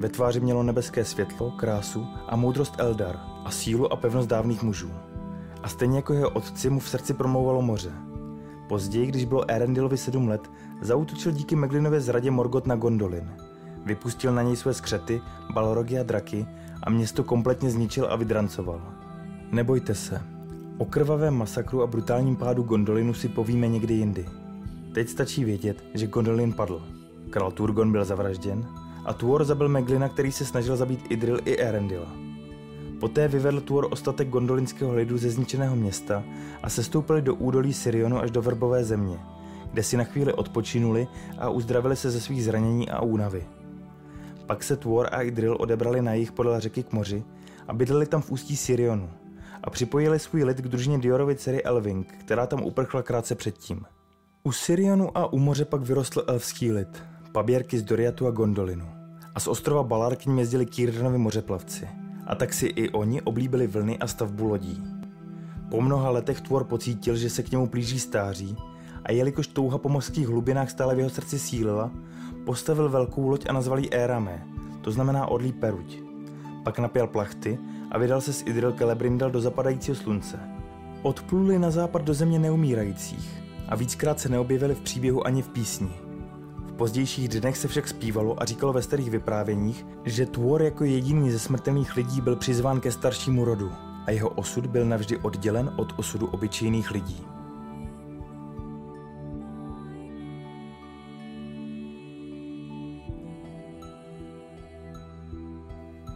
Ve 0.00 0.08
tváři 0.08 0.40
mělo 0.40 0.62
nebeské 0.62 1.04
světlo, 1.04 1.50
krásu 1.50 2.06
a 2.28 2.36
moudrost 2.36 2.74
Eldar 2.78 3.29
a 3.44 3.50
sílu 3.50 3.92
a 3.92 3.96
pevnost 3.96 4.28
dávných 4.28 4.62
mužů. 4.62 4.90
A 5.62 5.68
stejně 5.68 5.96
jako 5.96 6.12
jeho 6.12 6.30
otci 6.30 6.70
mu 6.70 6.80
v 6.80 6.88
srdci 6.88 7.14
promlouvalo 7.14 7.62
moře. 7.62 7.92
Později, 8.68 9.06
když 9.06 9.24
bylo 9.24 9.50
Erendilovi 9.50 9.96
sedm 9.96 10.28
let, 10.28 10.50
zautočil 10.80 11.32
díky 11.32 11.56
Meglinově 11.56 12.00
zradě 12.00 12.30
Morgot 12.30 12.66
na 12.66 12.76
Gondolin– 12.76 13.30
Vypustil 13.84 14.32
na 14.34 14.42
něj 14.42 14.56
své 14.56 14.74
skřety, 14.74 15.20
balrogy 15.54 15.98
a 15.98 16.02
draky 16.02 16.46
a 16.82 16.90
město 16.90 17.24
kompletně 17.24 17.70
zničil 17.70 18.06
a 18.10 18.16
vydrancoval. 18.16 18.80
Nebojte 19.52 19.94
se, 19.94 20.22
o 20.78 20.84
krvavém 20.84 21.34
masakru 21.34 21.82
a 21.82 21.86
brutálním 21.86 22.36
pádu 22.36 22.62
Gondolinu 22.62 23.14
si 23.14 23.28
povíme 23.28 23.68
někdy 23.68 23.94
jindy. 23.94 24.26
Teď 24.94 25.08
stačí 25.08 25.44
vědět, 25.44 25.84
že 25.94 26.06
Gondolin 26.06 26.52
padl. 26.52 26.82
Král 27.30 27.50
Turgon 27.50 27.92
byl 27.92 28.04
zavražděn 28.04 28.66
a 29.04 29.12
Tuor 29.12 29.44
zabil 29.44 29.68
Meglina, 29.68 30.08
který 30.08 30.32
se 30.32 30.44
snažil 30.44 30.76
zabít 30.76 31.06
Idril 31.08 31.38
i 31.44 31.56
Erendila. 31.56 32.29
Poté 33.00 33.28
vyvedl 33.28 33.60
Tuor 33.60 33.88
ostatek 33.90 34.28
gondolinského 34.28 34.94
lidu 34.94 35.18
ze 35.18 35.30
zničeného 35.30 35.76
města 35.76 36.24
a 36.62 36.68
sestoupili 36.68 37.22
do 37.22 37.34
údolí 37.34 37.72
Sirionu 37.72 38.18
až 38.18 38.30
do 38.30 38.42
Vrbové 38.42 38.84
země, 38.84 39.18
kde 39.72 39.82
si 39.82 39.96
na 39.96 40.04
chvíli 40.04 40.32
odpočinuli 40.32 41.08
a 41.38 41.48
uzdravili 41.48 41.96
se 41.96 42.10
ze 42.10 42.20
svých 42.20 42.44
zranění 42.44 42.90
a 42.90 43.00
únavy. 43.02 43.44
Pak 44.46 44.62
se 44.62 44.76
Tvor 44.76 45.08
a 45.12 45.22
Idril 45.22 45.56
odebrali 45.60 46.02
na 46.02 46.14
jich 46.14 46.32
podle 46.32 46.60
řeky 46.60 46.82
k 46.82 46.92
moři 46.92 47.24
a 47.68 47.72
bydleli 47.72 48.06
tam 48.06 48.22
v 48.22 48.30
ústí 48.30 48.56
Sirionu 48.56 49.10
a 49.62 49.70
připojili 49.70 50.18
svůj 50.18 50.44
lid 50.44 50.56
k 50.56 50.68
družině 50.68 50.98
Diorovy 50.98 51.36
dcery 51.36 51.62
Elving, 51.62 52.14
která 52.20 52.46
tam 52.46 52.62
uprchla 52.62 53.02
krátce 53.02 53.34
předtím. 53.34 53.84
U 54.42 54.52
Sirionu 54.52 55.18
a 55.18 55.32
u 55.32 55.38
moře 55.38 55.64
pak 55.64 55.82
vyrostl 55.82 56.24
elfský 56.26 56.72
lid, 56.72 57.02
paběrky 57.32 57.78
z 57.78 57.82
Doriatu 57.82 58.26
a 58.26 58.30
Gondolinu. 58.30 58.86
A 59.34 59.40
z 59.40 59.48
ostrova 59.48 59.82
Balar 59.82 60.16
k 60.16 60.26
ním 60.26 60.38
jezdili 60.38 60.66
Kýrdanovi 60.66 61.18
mořeplavci. 61.18 61.99
A 62.30 62.34
tak 62.34 62.54
si 62.54 62.66
i 62.66 62.90
oni 62.90 63.22
oblíbili 63.22 63.66
vlny 63.66 63.98
a 63.98 64.06
stavbu 64.06 64.44
lodí. 64.44 64.82
Po 65.70 65.80
mnoha 65.80 66.10
letech 66.10 66.40
Tvor 66.40 66.64
pocítil, 66.64 67.16
že 67.16 67.30
se 67.30 67.42
k 67.42 67.50
němu 67.50 67.66
plíží 67.66 68.00
stáří 68.00 68.56
a 69.04 69.12
jelikož 69.12 69.46
touha 69.46 69.78
po 69.78 69.88
mořských 69.88 70.28
hlubinách 70.28 70.70
stále 70.70 70.94
v 70.94 70.98
jeho 70.98 71.10
srdci 71.10 71.38
sílila, 71.38 71.90
Postavil 72.46 72.88
velkou 72.88 73.28
loď 73.28 73.46
a 73.48 73.52
nazval 73.52 73.78
ji 73.78 73.90
Éramé, 73.90 74.46
to 74.80 74.92
znamená 74.92 75.26
odlí 75.26 75.52
peruť. 75.52 75.98
Pak 76.64 76.78
napěl 76.78 77.06
plachty 77.06 77.58
a 77.90 77.98
vydal 77.98 78.20
se 78.20 78.32
s 78.32 78.42
Idril 78.46 78.72
Celebrindal 78.72 79.30
do 79.30 79.40
zapadajícího 79.40 79.94
slunce. 79.94 80.38
Odpluli 81.02 81.58
na 81.58 81.70
západ 81.70 82.02
do 82.02 82.14
země 82.14 82.38
neumírajících 82.38 83.42
a 83.68 83.76
víckrát 83.76 84.20
se 84.20 84.28
neobjevili 84.28 84.74
v 84.74 84.80
příběhu 84.80 85.26
ani 85.26 85.42
v 85.42 85.48
písni. 85.48 86.09
Pozdějších 86.80 87.28
dnech 87.28 87.56
se 87.56 87.68
však 87.68 87.88
zpívalo 87.88 88.42
a 88.42 88.44
říkalo 88.44 88.72
ve 88.72 88.82
starých 88.82 89.10
vyprávěních, 89.10 89.86
že 90.04 90.26
Tvor 90.26 90.62
jako 90.62 90.84
jediný 90.84 91.30
ze 91.30 91.38
smrtelných 91.38 91.96
lidí 91.96 92.20
byl 92.20 92.36
přizván 92.36 92.80
ke 92.80 92.92
staršímu 92.92 93.44
rodu 93.44 93.72
a 94.06 94.10
jeho 94.10 94.28
osud 94.28 94.66
byl 94.66 94.86
navždy 94.86 95.16
oddělen 95.16 95.72
od 95.76 95.92
osudu 95.96 96.26
obyčejných 96.26 96.90
lidí. 96.90 97.26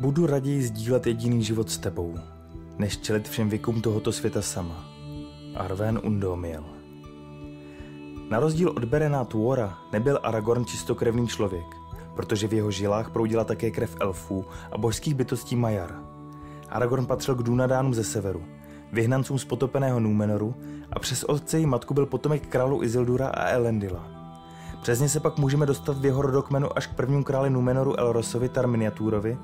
Budu 0.01 0.27
raději 0.27 0.63
sdílet 0.63 1.07
jediný 1.07 1.45
život 1.45 1.71
s 1.71 1.79
tebou, 1.79 2.15
než 2.79 2.99
čelit 2.99 3.29
všem 3.29 3.49
věkům 3.49 3.83
tohoto 3.83 4.13
světa 4.13 4.43
sama. 4.43 4.85
Arven 5.55 6.01
Undomiel 6.05 6.74
Na 8.31 8.41
rozdíl 8.41 8.69
od 8.69 8.85
Berena 8.85 9.25
Tuora 9.25 9.79
nebyl 9.93 10.19
Aragorn 10.23 10.65
čistokrevný 10.65 11.29
člověk, 11.29 11.67
protože 12.15 12.49
v 12.49 12.55
jeho 12.55 12.71
žilách 12.71 13.11
proudila 13.11 13.45
také 13.45 13.71
krev 13.71 13.97
elfů 14.01 14.45
a 14.73 14.79
božských 14.79 15.15
bytostí 15.15 15.57
Majar. 15.57 16.01
Aragorn 16.69 17.07
patřil 17.07 17.35
k 17.35 17.43
Dunadánům 17.43 17.95
ze 17.95 18.05
severu, 18.05 18.45
vyhnancům 18.93 19.39
z 19.39 19.45
potopeného 19.45 20.01
Númenoru 20.01 20.55
a 20.93 20.99
přes 20.99 21.25
otce 21.25 21.61
i 21.61 21.67
matku 21.67 21.95
byl 21.95 22.07
potomek 22.07 22.47
králu 22.47 22.83
Isildura 22.83 23.29
a 23.29 23.49
Elendila. 23.49 24.07
Přes 24.83 25.01
ně 25.01 25.09
se 25.09 25.21
pak 25.21 25.39
můžeme 25.39 25.67
dostat 25.67 25.99
v 25.99 26.05
jeho 26.05 26.23
rodokmenu 26.23 26.79
až 26.79 26.87
k 26.87 26.95
prvnímu 26.95 27.25
králi 27.25 27.51
Numenoru 27.51 28.01
Elrosovi 28.01 28.49
Tarminiaturovi, 28.49 29.39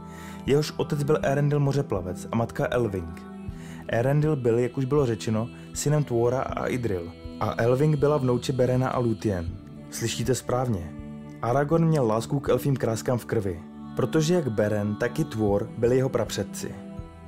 jehož 0.46 0.72
otec 0.76 1.02
byl 1.02 1.18
Erendil 1.22 1.60
mořeplavec 1.60 2.28
a 2.32 2.36
matka 2.36 2.66
Elving. 2.70 3.39
Erendil 3.88 4.36
byl, 4.36 4.58
jak 4.58 4.78
už 4.78 4.84
bylo 4.84 5.06
řečeno, 5.06 5.48
synem 5.74 6.04
Tvora 6.04 6.40
a 6.40 6.66
Idril 6.66 7.12
a 7.40 7.54
Elving 7.62 7.96
byla 7.96 8.16
vnouče 8.16 8.52
Berena 8.52 8.88
a 8.88 8.98
Lúthien. 8.98 9.48
Slyšíte 9.90 10.34
správně. 10.34 10.92
Aragorn 11.42 11.84
měl 11.84 12.06
lásku 12.06 12.40
k 12.40 12.48
elfím 12.48 12.76
kráskám 12.76 13.18
v 13.18 13.24
krvi, 13.24 13.60
protože 13.96 14.34
jak 14.34 14.48
Beren, 14.48 14.94
tak 14.94 15.18
i 15.18 15.24
Tvor 15.24 15.70
byli 15.78 15.96
jeho 15.96 16.08
prapředci. 16.08 16.74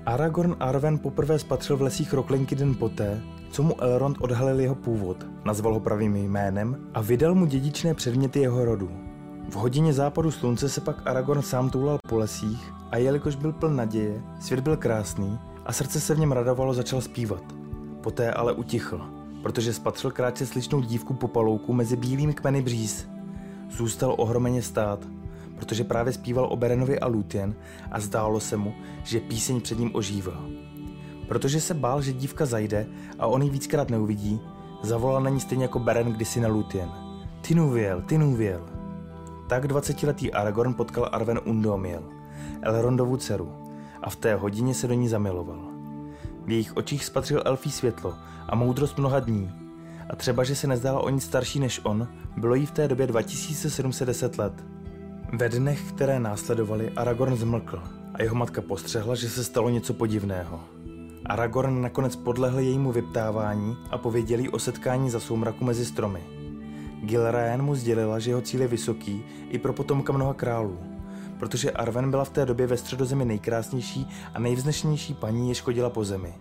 Aragorn 0.07 0.57
Arwen 0.61 0.99
poprvé 0.99 1.39
spatřil 1.39 1.77
v 1.77 1.83
lesích 1.83 2.13
Roklinky 2.13 2.55
den 2.55 2.75
poté, 2.75 3.21
co 3.51 3.63
mu 3.63 3.83
Elrond 3.83 4.17
odhalil 4.21 4.61
jeho 4.61 4.75
původ, 4.75 5.27
nazval 5.45 5.75
ho 5.75 5.81
pravým 5.81 6.17
jménem 6.17 6.77
a 6.95 7.01
vydal 7.01 7.35
mu 7.35 7.47
dědičné 7.47 7.95
předměty 7.95 8.41
jeho 8.41 8.65
rodu. 8.65 8.91
V 9.51 9.55
hodině 9.55 9.93
západu 9.93 10.31
slunce 10.31 10.69
se 10.69 10.81
pak 10.81 11.07
Aragorn 11.07 11.43
sám 11.43 11.71
toulal 11.71 11.99
po 12.09 12.17
lesích 12.17 12.73
a 12.91 12.97
jelikož 12.97 13.37
byl 13.37 13.53
pln 13.53 13.77
naděje, 13.77 14.23
svět 14.41 14.61
byl 14.61 14.77
krásný 14.77 15.39
a 15.67 15.73
srdce 15.73 16.01
se 16.01 16.15
v 16.15 16.19
něm 16.19 16.33
radovalo, 16.33 16.75
začal 16.75 17.01
zpívat. 17.01 17.43
Poté 18.01 18.33
ale 18.33 18.53
utichl, 18.53 19.01
protože 19.43 19.73
spatřil 19.73 20.11
krátce 20.11 20.47
slyšnou 20.47 20.81
dívku 20.81 21.15
po 21.15 21.29
palouku 21.29 21.73
mezi 21.73 21.97
bílými 21.97 22.35
kmeny 22.35 22.63
bříz. 22.63 23.09
Zůstal 23.71 24.15
ohromeně 24.19 24.63
stát, 24.63 25.09
protože 25.57 25.85
právě 25.85 26.13
zpíval 26.13 26.49
o 26.51 26.57
Berenovi 26.57 27.01
a 27.01 27.07
Lúthien 27.07 27.55
a 27.91 28.01
zdálo 28.01 28.41
se 28.41 28.57
mu, 28.57 28.75
že 29.05 29.21
píseň 29.21 29.61
před 29.61 29.79
ním 29.79 29.91
ožívá. 29.95 30.45
Protože 31.29 31.61
se 31.61 31.75
bál, 31.75 32.03
že 32.03 32.13
dívka 32.13 32.47
zajde 32.47 32.87
a 33.19 33.27
on 33.27 33.43
ji 33.43 33.51
víckrát 33.51 33.91
neuvidí, 33.91 34.41
zavolal 34.83 35.23
na 35.23 35.31
ní 35.31 35.41
stejně 35.41 35.65
jako 35.65 35.79
Beren 35.79 36.13
kdysi 36.13 36.41
na 36.41 36.49
Lúthien. 36.49 36.91
Tinuviel, 37.41 38.03
Tinuviel. 38.03 38.69
Tak 39.49 39.69
dvacetiletý 39.69 40.33
Aragorn 40.33 40.75
potkal 40.75 41.09
Arwen 41.13 41.41
Undomiel, 41.45 42.03
Elrondovu 42.63 43.17
dceru, 43.17 43.62
a 44.03 44.11
v 44.11 44.17
té 44.17 44.35
hodině 44.35 44.75
se 44.75 44.89
do 44.89 44.95
ní 44.95 45.09
zamiloval. 45.09 45.61
V 46.45 46.51
jejich 46.51 46.77
očích 46.77 47.05
spatřil 47.05 47.43
elfí 47.45 47.71
světlo 47.71 48.15
a 48.49 48.55
moudrost 48.55 48.99
mnoha 48.99 49.21
dní. 49.21 49.51
A 50.11 50.17
třeba, 50.17 50.45
že 50.45 50.55
se 50.55 50.67
nezdála 50.67 51.01
o 51.01 51.09
nic 51.09 51.25
starší 51.25 51.61
než 51.61 51.81
on, 51.85 52.09
bylo 52.37 52.55
jí 52.55 52.67
v 52.67 52.71
té 52.71 52.89
době 52.89 53.07
2710 53.07 54.39
let. 54.39 54.53
Ve 55.33 55.49
dnech, 55.49 55.93
které 55.93 56.21
následovaly, 56.21 56.91
Aragorn 56.91 57.37
zmlkl 57.37 57.83
a 58.15 58.23
jeho 58.23 58.35
matka 58.35 58.61
postřehla, 58.63 59.15
že 59.15 59.31
se 59.31 59.45
stalo 59.45 59.69
něco 59.71 59.95
podivného. 59.95 60.61
Aragorn 61.27 61.81
nakonec 61.81 62.17
podlehl 62.17 62.59
jejímu 62.59 62.93
vyptávání 62.93 63.77
a 63.91 63.99
pověděl 63.99 64.41
jí 64.41 64.49
o 64.49 64.59
setkání 64.59 65.11
za 65.11 65.21
soumraku 65.21 65.65
mezi 65.65 65.85
stromy. 65.85 66.23
Gilraen 67.03 67.63
mu 67.63 67.75
sdělila, 67.75 68.19
že 68.19 68.31
jeho 68.31 68.41
cíl 68.41 68.61
je 68.61 68.69
vysoký 68.69 69.25
i 69.49 69.59
pro 69.59 69.73
potomka 69.73 70.13
mnoha 70.13 70.35
králů, 70.35 70.79
protože 71.43 71.71
Arwen 71.71 72.11
byla 72.11 72.25
v 72.25 72.31
té 72.31 72.47
době 72.47 72.67
ve 72.67 72.77
středozemi 72.77 73.25
nejkrásnější 73.25 74.09
a 74.35 74.39
nejvznešenější 74.39 75.15
paní, 75.15 75.49
jež 75.49 75.61
chodila 75.61 75.91
po 75.91 76.05
zemi. 76.05 76.35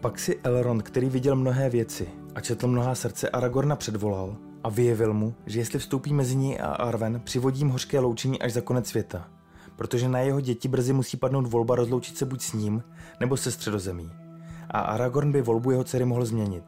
Pak 0.00 0.18
si 0.18 0.40
Elrond, 0.44 0.82
který 0.82 1.08
viděl 1.08 1.36
mnohé 1.36 1.70
věci 1.70 2.08
a 2.34 2.40
četl 2.40 2.68
mnohá 2.68 2.94
srdce, 2.94 3.28
Aragorna 3.28 3.76
předvolal 3.76 4.36
a 4.64 4.68
vyjevil 4.68 5.14
mu, 5.14 5.34
že 5.46 5.58
jestli 5.58 5.78
vstoupí 5.78 6.14
mezi 6.14 6.36
ní 6.36 6.60
a 6.60 6.66
Arwen, 6.66 7.20
přivodí 7.24 7.58
jim 7.58 7.68
hořké 7.68 8.00
loučení 8.00 8.42
až 8.42 8.52
za 8.52 8.60
konec 8.60 8.88
světa, 8.88 9.28
protože 9.76 10.08
na 10.08 10.18
jeho 10.18 10.40
děti 10.40 10.68
brzy 10.68 10.92
musí 10.92 11.16
padnout 11.16 11.46
volba 11.46 11.76
rozloučit 11.76 12.18
se 12.18 12.24
buď 12.24 12.42
s 12.42 12.52
ním, 12.52 12.82
nebo 13.20 13.36
se 13.36 13.50
středozemí. 13.50 14.10
A 14.70 14.80
Aragorn 14.80 15.32
by 15.32 15.42
volbu 15.42 15.70
jeho 15.70 15.84
dcery 15.84 16.04
mohl 16.04 16.24
změnit. 16.24 16.64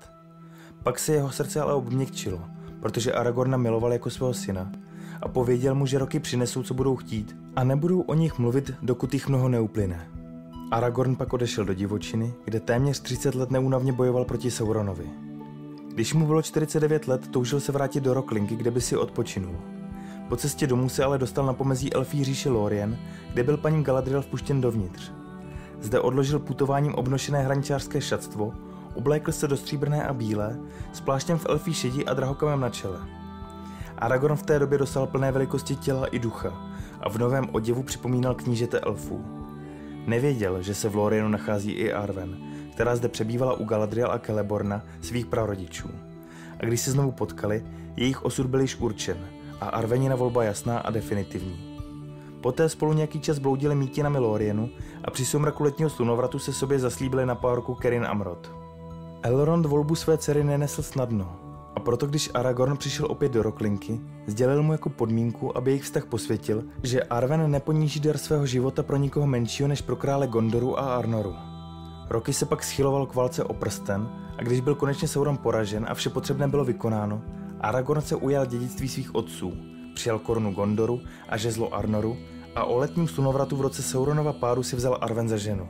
Pak 0.82 0.98
se 0.98 1.12
jeho 1.12 1.30
srdce 1.30 1.60
ale 1.60 1.74
obměkčilo, 1.74 2.40
protože 2.80 3.12
Aragorna 3.12 3.56
miloval 3.56 3.92
jako 3.92 4.10
svého 4.10 4.34
syna 4.34 4.72
a 5.24 5.28
pověděl 5.28 5.74
mu, 5.74 5.86
že 5.86 5.98
roky 5.98 6.20
přinesou, 6.20 6.62
co 6.62 6.74
budou 6.74 6.96
chtít 6.96 7.36
a 7.56 7.64
nebudou 7.64 8.00
o 8.00 8.14
nich 8.14 8.38
mluvit, 8.38 8.70
dokud 8.82 9.14
jich 9.14 9.28
mnoho 9.28 9.48
neuplyne. 9.48 10.08
Aragorn 10.70 11.16
pak 11.16 11.32
odešel 11.32 11.64
do 11.64 11.74
divočiny, 11.74 12.34
kde 12.44 12.60
téměř 12.60 13.00
30 13.00 13.34
let 13.34 13.50
neúnavně 13.50 13.92
bojoval 13.92 14.24
proti 14.24 14.50
Sauronovi. 14.50 15.10
Když 15.94 16.14
mu 16.14 16.26
bylo 16.26 16.42
49 16.42 17.08
let, 17.08 17.28
toužil 17.28 17.60
se 17.60 17.72
vrátit 17.72 18.00
do 18.00 18.14
Rocklinky, 18.14 18.56
kde 18.56 18.70
by 18.70 18.80
si 18.80 18.96
odpočinul. 18.96 19.56
Po 20.28 20.36
cestě 20.36 20.66
domů 20.66 20.88
se 20.88 21.04
ale 21.04 21.18
dostal 21.18 21.46
na 21.46 21.52
pomezí 21.52 21.94
elfí 21.94 22.24
říše 22.24 22.50
Lorien, 22.50 22.98
kde 23.32 23.42
byl 23.42 23.56
paní 23.56 23.84
Galadriel 23.84 24.22
vpuštěn 24.22 24.60
dovnitř. 24.60 25.12
Zde 25.80 26.00
odložil 26.00 26.38
putováním 26.38 26.94
obnošené 26.94 27.42
hraničářské 27.42 28.00
šatstvo, 28.00 28.54
oblékl 28.94 29.32
se 29.32 29.48
do 29.48 29.56
stříbrné 29.56 30.04
a 30.04 30.12
bílé, 30.12 30.58
s 30.92 31.00
pláštěm 31.00 31.38
v 31.38 31.46
elfí 31.48 31.74
šedi 31.74 32.04
a 32.04 32.14
drahokamem 32.14 32.60
na 32.60 32.70
čele. 32.70 33.23
Aragorn 33.98 34.36
v 34.36 34.42
té 34.42 34.58
době 34.58 34.78
dostal 34.78 35.06
plné 35.06 35.32
velikosti 35.32 35.76
těla 35.76 36.06
i 36.06 36.18
ducha 36.18 36.52
a 37.00 37.08
v 37.08 37.18
novém 37.18 37.48
oděvu 37.52 37.82
připomínal 37.82 38.34
knížete 38.34 38.80
elfů. 38.80 39.24
Nevěděl, 40.06 40.62
že 40.62 40.74
se 40.74 40.88
v 40.88 40.96
Lorienu 40.96 41.28
nachází 41.28 41.72
i 41.72 41.92
Arwen, 41.92 42.36
která 42.72 42.96
zde 42.96 43.08
přebývala 43.08 43.52
u 43.52 43.64
Galadriel 43.64 44.12
a 44.12 44.18
Celeborna, 44.18 44.82
svých 45.00 45.26
prarodičů. 45.26 45.90
A 46.60 46.64
když 46.64 46.80
se 46.80 46.90
znovu 46.90 47.12
potkali, 47.12 47.64
jejich 47.96 48.24
osud 48.24 48.46
byl 48.46 48.60
již 48.60 48.76
určen 48.76 49.16
a 49.60 49.68
Arvenina 49.68 50.16
volba 50.16 50.44
jasná 50.44 50.78
a 50.78 50.90
definitivní. 50.90 51.78
Poté 52.40 52.68
spolu 52.68 52.92
nějaký 52.92 53.20
čas 53.20 53.38
bloudili 53.38 53.74
mítinami 53.74 54.18
Lorienu 54.18 54.68
a 55.04 55.10
při 55.10 55.24
soumraku 55.24 55.64
letního 55.64 55.90
slunovratu 55.90 56.38
se 56.38 56.52
sobě 56.52 56.78
zaslíbili 56.78 57.26
na 57.26 57.34
párku 57.34 57.74
Kerin 57.74 58.04
Amrod. 58.04 58.52
Elrond 59.22 59.66
volbu 59.66 59.94
své 59.94 60.18
dcery 60.18 60.44
nenesl 60.44 60.82
snadno 60.82 61.43
proto 61.84 62.06
když 62.06 62.30
Aragorn 62.34 62.76
přišel 62.76 63.06
opět 63.10 63.32
do 63.32 63.42
Roklinky, 63.42 64.00
sdělil 64.26 64.62
mu 64.62 64.72
jako 64.72 64.88
podmínku, 64.88 65.56
aby 65.56 65.70
jejich 65.70 65.82
vztah 65.82 66.04
posvětil, 66.04 66.64
že 66.82 67.02
Arwen 67.02 67.50
neponíží 67.50 68.00
dar 68.00 68.18
svého 68.18 68.46
života 68.46 68.82
pro 68.82 68.96
nikoho 68.96 69.26
menšího 69.26 69.68
než 69.68 69.82
pro 69.82 69.96
krále 69.96 70.26
Gondoru 70.26 70.78
a 70.78 70.96
Arnoru. 70.96 71.34
Roky 72.10 72.32
se 72.32 72.46
pak 72.46 72.62
schyloval 72.64 73.06
k 73.06 73.14
válce 73.14 73.44
o 73.44 73.54
prsten 73.54 74.08
a 74.38 74.42
když 74.42 74.60
byl 74.60 74.74
konečně 74.74 75.08
Sauron 75.08 75.36
poražen 75.36 75.86
a 75.88 75.94
vše 75.94 76.10
potřebné 76.10 76.48
bylo 76.48 76.64
vykonáno, 76.64 77.22
Aragorn 77.60 78.00
se 78.00 78.16
ujal 78.16 78.46
dědictví 78.46 78.88
svých 78.88 79.14
otců, 79.14 79.52
přijal 79.94 80.18
korunu 80.18 80.52
Gondoru 80.52 81.00
a 81.28 81.36
žezlo 81.36 81.74
Arnoru 81.74 82.16
a 82.54 82.64
o 82.64 82.78
letním 82.78 83.08
slunovratu 83.08 83.56
v 83.56 83.60
roce 83.60 83.82
Sauronova 83.82 84.32
pádu 84.32 84.62
si 84.62 84.76
vzal 84.76 84.98
Arwen 85.00 85.28
za 85.28 85.36
ženu. 85.36 85.68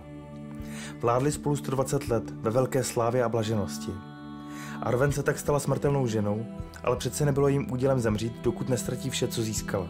Vládli 1.00 1.32
spolu 1.32 1.56
120 1.56 2.08
let 2.08 2.24
ve 2.30 2.50
velké 2.50 2.84
slávě 2.84 3.24
a 3.24 3.28
blaženosti. 3.28 3.92
Arwen 4.82 5.12
se 5.12 5.22
tak 5.22 5.38
stala 5.38 5.60
smrtelnou 5.60 6.06
ženou, 6.06 6.46
ale 6.84 6.96
přece 6.96 7.24
nebylo 7.24 7.48
jim 7.48 7.72
údělem 7.72 8.00
zemřít, 8.00 8.32
dokud 8.42 8.68
nestratí 8.68 9.10
vše, 9.10 9.28
co 9.28 9.42
získala. 9.42 9.86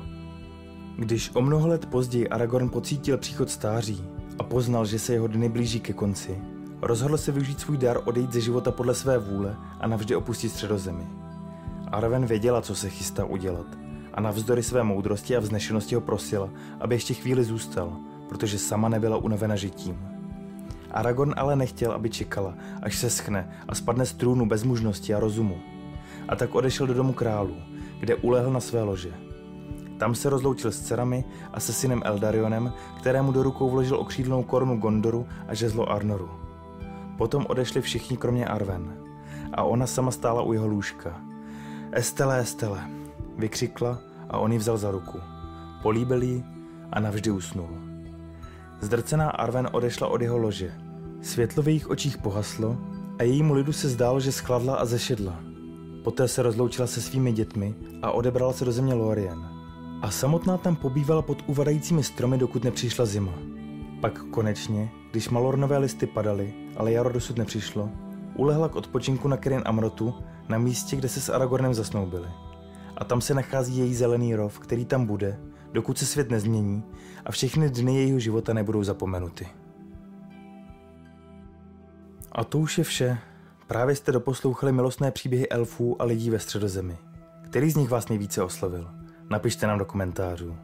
Když 0.98 1.30
o 1.34 1.40
mnoho 1.40 1.68
let 1.68 1.86
později 1.86 2.28
Aragorn 2.28 2.68
pocítil 2.68 3.18
příchod 3.18 3.50
stáří 3.50 4.04
a 4.38 4.42
poznal, 4.42 4.86
že 4.86 4.98
se 4.98 5.12
jeho 5.12 5.26
dny 5.26 5.48
blíží 5.48 5.80
ke 5.80 5.92
konci, 5.92 6.38
rozhodl 6.82 7.16
se 7.16 7.32
využít 7.32 7.60
svůj 7.60 7.76
dar 7.76 8.00
odejít 8.04 8.32
ze 8.32 8.40
života 8.40 8.70
podle 8.70 8.94
své 8.94 9.18
vůle 9.18 9.56
a 9.80 9.86
navždy 9.86 10.16
opustit 10.16 10.52
středozemi. 10.52 11.06
Arwen 11.92 12.26
věděla, 12.26 12.60
co 12.60 12.74
se 12.74 12.88
chystá 12.88 13.24
udělat 13.24 13.66
a 14.14 14.20
navzdory 14.20 14.62
své 14.62 14.82
moudrosti 14.82 15.36
a 15.36 15.40
vznešenosti 15.40 15.94
ho 15.94 16.00
prosila, 16.00 16.50
aby 16.80 16.94
ještě 16.94 17.14
chvíli 17.14 17.44
zůstal, 17.44 17.96
protože 18.28 18.58
sama 18.58 18.88
nebyla 18.88 19.16
unavena 19.16 19.56
žitím. 19.56 20.13
Aragorn 20.94 21.34
ale 21.36 21.56
nechtěl, 21.56 21.92
aby 21.92 22.10
čekala, 22.10 22.54
až 22.82 22.98
se 22.98 23.10
schne 23.10 23.56
a 23.68 23.74
spadne 23.74 24.06
z 24.06 24.12
trůnu 24.12 24.46
bez 24.46 24.64
mužnosti 24.64 25.14
a 25.14 25.20
rozumu. 25.20 25.58
A 26.28 26.36
tak 26.36 26.54
odešel 26.54 26.86
do 26.86 26.94
domu 26.94 27.12
králů, 27.12 27.56
kde 28.00 28.16
ulehl 28.16 28.52
na 28.52 28.60
své 28.60 28.82
lože. 28.82 29.12
Tam 29.98 30.14
se 30.14 30.30
rozloučil 30.30 30.72
s 30.72 30.80
dcerami 30.80 31.24
a 31.52 31.60
se 31.60 31.72
synem 31.72 32.02
Eldarionem, 32.04 32.72
kterému 32.98 33.32
do 33.32 33.42
rukou 33.42 33.70
vložil 33.70 33.96
okřídlnou 33.96 34.42
korunu 34.42 34.76
Gondoru 34.76 35.26
a 35.48 35.54
žezlo 35.54 35.90
Arnoru. 35.90 36.30
Potom 37.18 37.46
odešli 37.48 37.80
všichni 37.80 38.16
kromě 38.16 38.46
Arven. 38.46 38.96
A 39.52 39.62
ona 39.62 39.86
sama 39.86 40.10
stála 40.10 40.42
u 40.42 40.52
jeho 40.52 40.66
lůžka. 40.66 41.20
Estele, 41.92 42.38
Estele, 42.38 42.80
vykřikla 43.38 43.98
a 44.30 44.38
on 44.38 44.52
ji 44.52 44.58
vzal 44.58 44.78
za 44.78 44.90
ruku. 44.90 45.20
Políbil 45.82 46.22
ji 46.22 46.44
a 46.92 47.00
navždy 47.00 47.30
usnul. 47.30 47.68
Zdrcená 48.80 49.30
Arven 49.30 49.68
odešla 49.72 50.08
od 50.08 50.22
jeho 50.22 50.38
lože. 50.38 50.83
Světlo 51.24 51.62
v 51.62 51.68
jejich 51.68 51.90
očích 51.90 52.18
pohaslo 52.18 52.76
a 53.18 53.22
jejímu 53.22 53.54
lidu 53.54 53.72
se 53.72 53.88
zdálo, 53.88 54.20
že 54.20 54.32
schladla 54.32 54.76
a 54.76 54.84
zešedla. 54.84 55.40
Poté 56.04 56.28
se 56.28 56.42
rozloučila 56.42 56.86
se 56.86 57.00
svými 57.00 57.32
dětmi 57.32 57.74
a 58.02 58.10
odebrala 58.10 58.52
se 58.52 58.64
do 58.64 58.72
země 58.72 58.94
Lorien. 58.94 59.48
A 60.02 60.10
samotná 60.10 60.56
tam 60.56 60.76
pobývala 60.76 61.22
pod 61.22 61.38
uvadajícími 61.46 62.04
stromy, 62.04 62.38
dokud 62.38 62.64
nepřišla 62.64 63.06
zima. 63.06 63.32
Pak 64.00 64.24
konečně, 64.24 64.90
když 65.10 65.28
malornové 65.28 65.78
listy 65.78 66.06
padaly, 66.06 66.54
ale 66.76 66.92
jaro 66.92 67.12
dosud 67.12 67.38
nepřišlo, 67.38 67.90
ulehla 68.36 68.68
k 68.68 68.76
odpočinku 68.76 69.28
na 69.28 69.36
Kerin 69.36 69.62
Amrotu, 69.64 70.14
na 70.48 70.58
místě, 70.58 70.96
kde 70.96 71.08
se 71.08 71.20
s 71.20 71.28
Aragornem 71.28 71.74
zasnoubili. 71.74 72.28
A 72.96 73.04
tam 73.04 73.20
se 73.20 73.34
nachází 73.34 73.78
její 73.78 73.94
zelený 73.94 74.34
rov, 74.34 74.58
který 74.58 74.84
tam 74.84 75.06
bude, 75.06 75.40
dokud 75.72 75.98
se 75.98 76.06
svět 76.06 76.30
nezmění 76.30 76.82
a 77.24 77.32
všechny 77.32 77.70
dny 77.70 77.96
jejího 77.96 78.18
života 78.18 78.52
nebudou 78.52 78.82
zapomenuty. 78.82 79.46
A 82.34 82.44
to 82.44 82.58
už 82.58 82.78
je 82.78 82.84
vše. 82.84 83.18
Právě 83.66 83.96
jste 83.96 84.12
doposlouchali 84.12 84.72
milostné 84.72 85.10
příběhy 85.10 85.48
elfů 85.48 86.02
a 86.02 86.04
lidí 86.04 86.30
ve 86.30 86.38
středozemi. 86.38 86.98
Který 87.44 87.70
z 87.70 87.76
nich 87.76 87.88
vás 87.88 88.08
nejvíce 88.08 88.42
oslovil? 88.42 88.90
Napište 89.30 89.66
nám 89.66 89.78
do 89.78 89.84
komentářů. 89.84 90.56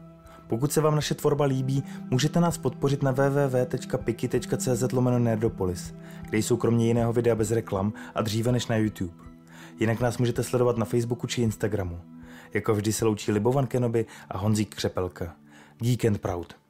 Pokud 0.47 0.71
se 0.71 0.81
vám 0.81 0.95
naše 0.95 1.15
tvorba 1.15 1.45
líbí, 1.45 1.83
můžete 2.09 2.39
nás 2.39 2.57
podpořit 2.57 3.03
na 3.03 3.11
www.piki.cz 3.11 4.83
nerdopolis, 5.17 5.93
kde 6.21 6.37
jsou 6.37 6.57
kromě 6.57 6.87
jiného 6.87 7.13
videa 7.13 7.35
bez 7.35 7.51
reklam 7.51 7.93
a 8.15 8.21
dříve 8.21 8.51
než 8.51 8.67
na 8.67 8.75
YouTube. 8.75 9.13
Jinak 9.79 9.99
nás 9.99 10.17
můžete 10.17 10.43
sledovat 10.43 10.77
na 10.77 10.85
Facebooku 10.85 11.27
či 11.27 11.41
Instagramu. 11.41 12.01
Jako 12.53 12.75
vždy 12.75 12.93
se 12.93 13.05
loučí 13.05 13.31
Libovan 13.31 13.67
Kenobi 13.67 14.05
a 14.29 14.37
Honzík 14.37 14.75
Křepelka. 14.75 15.35
Geek 15.77 16.05
and 16.05 16.17
Proud. 16.17 16.60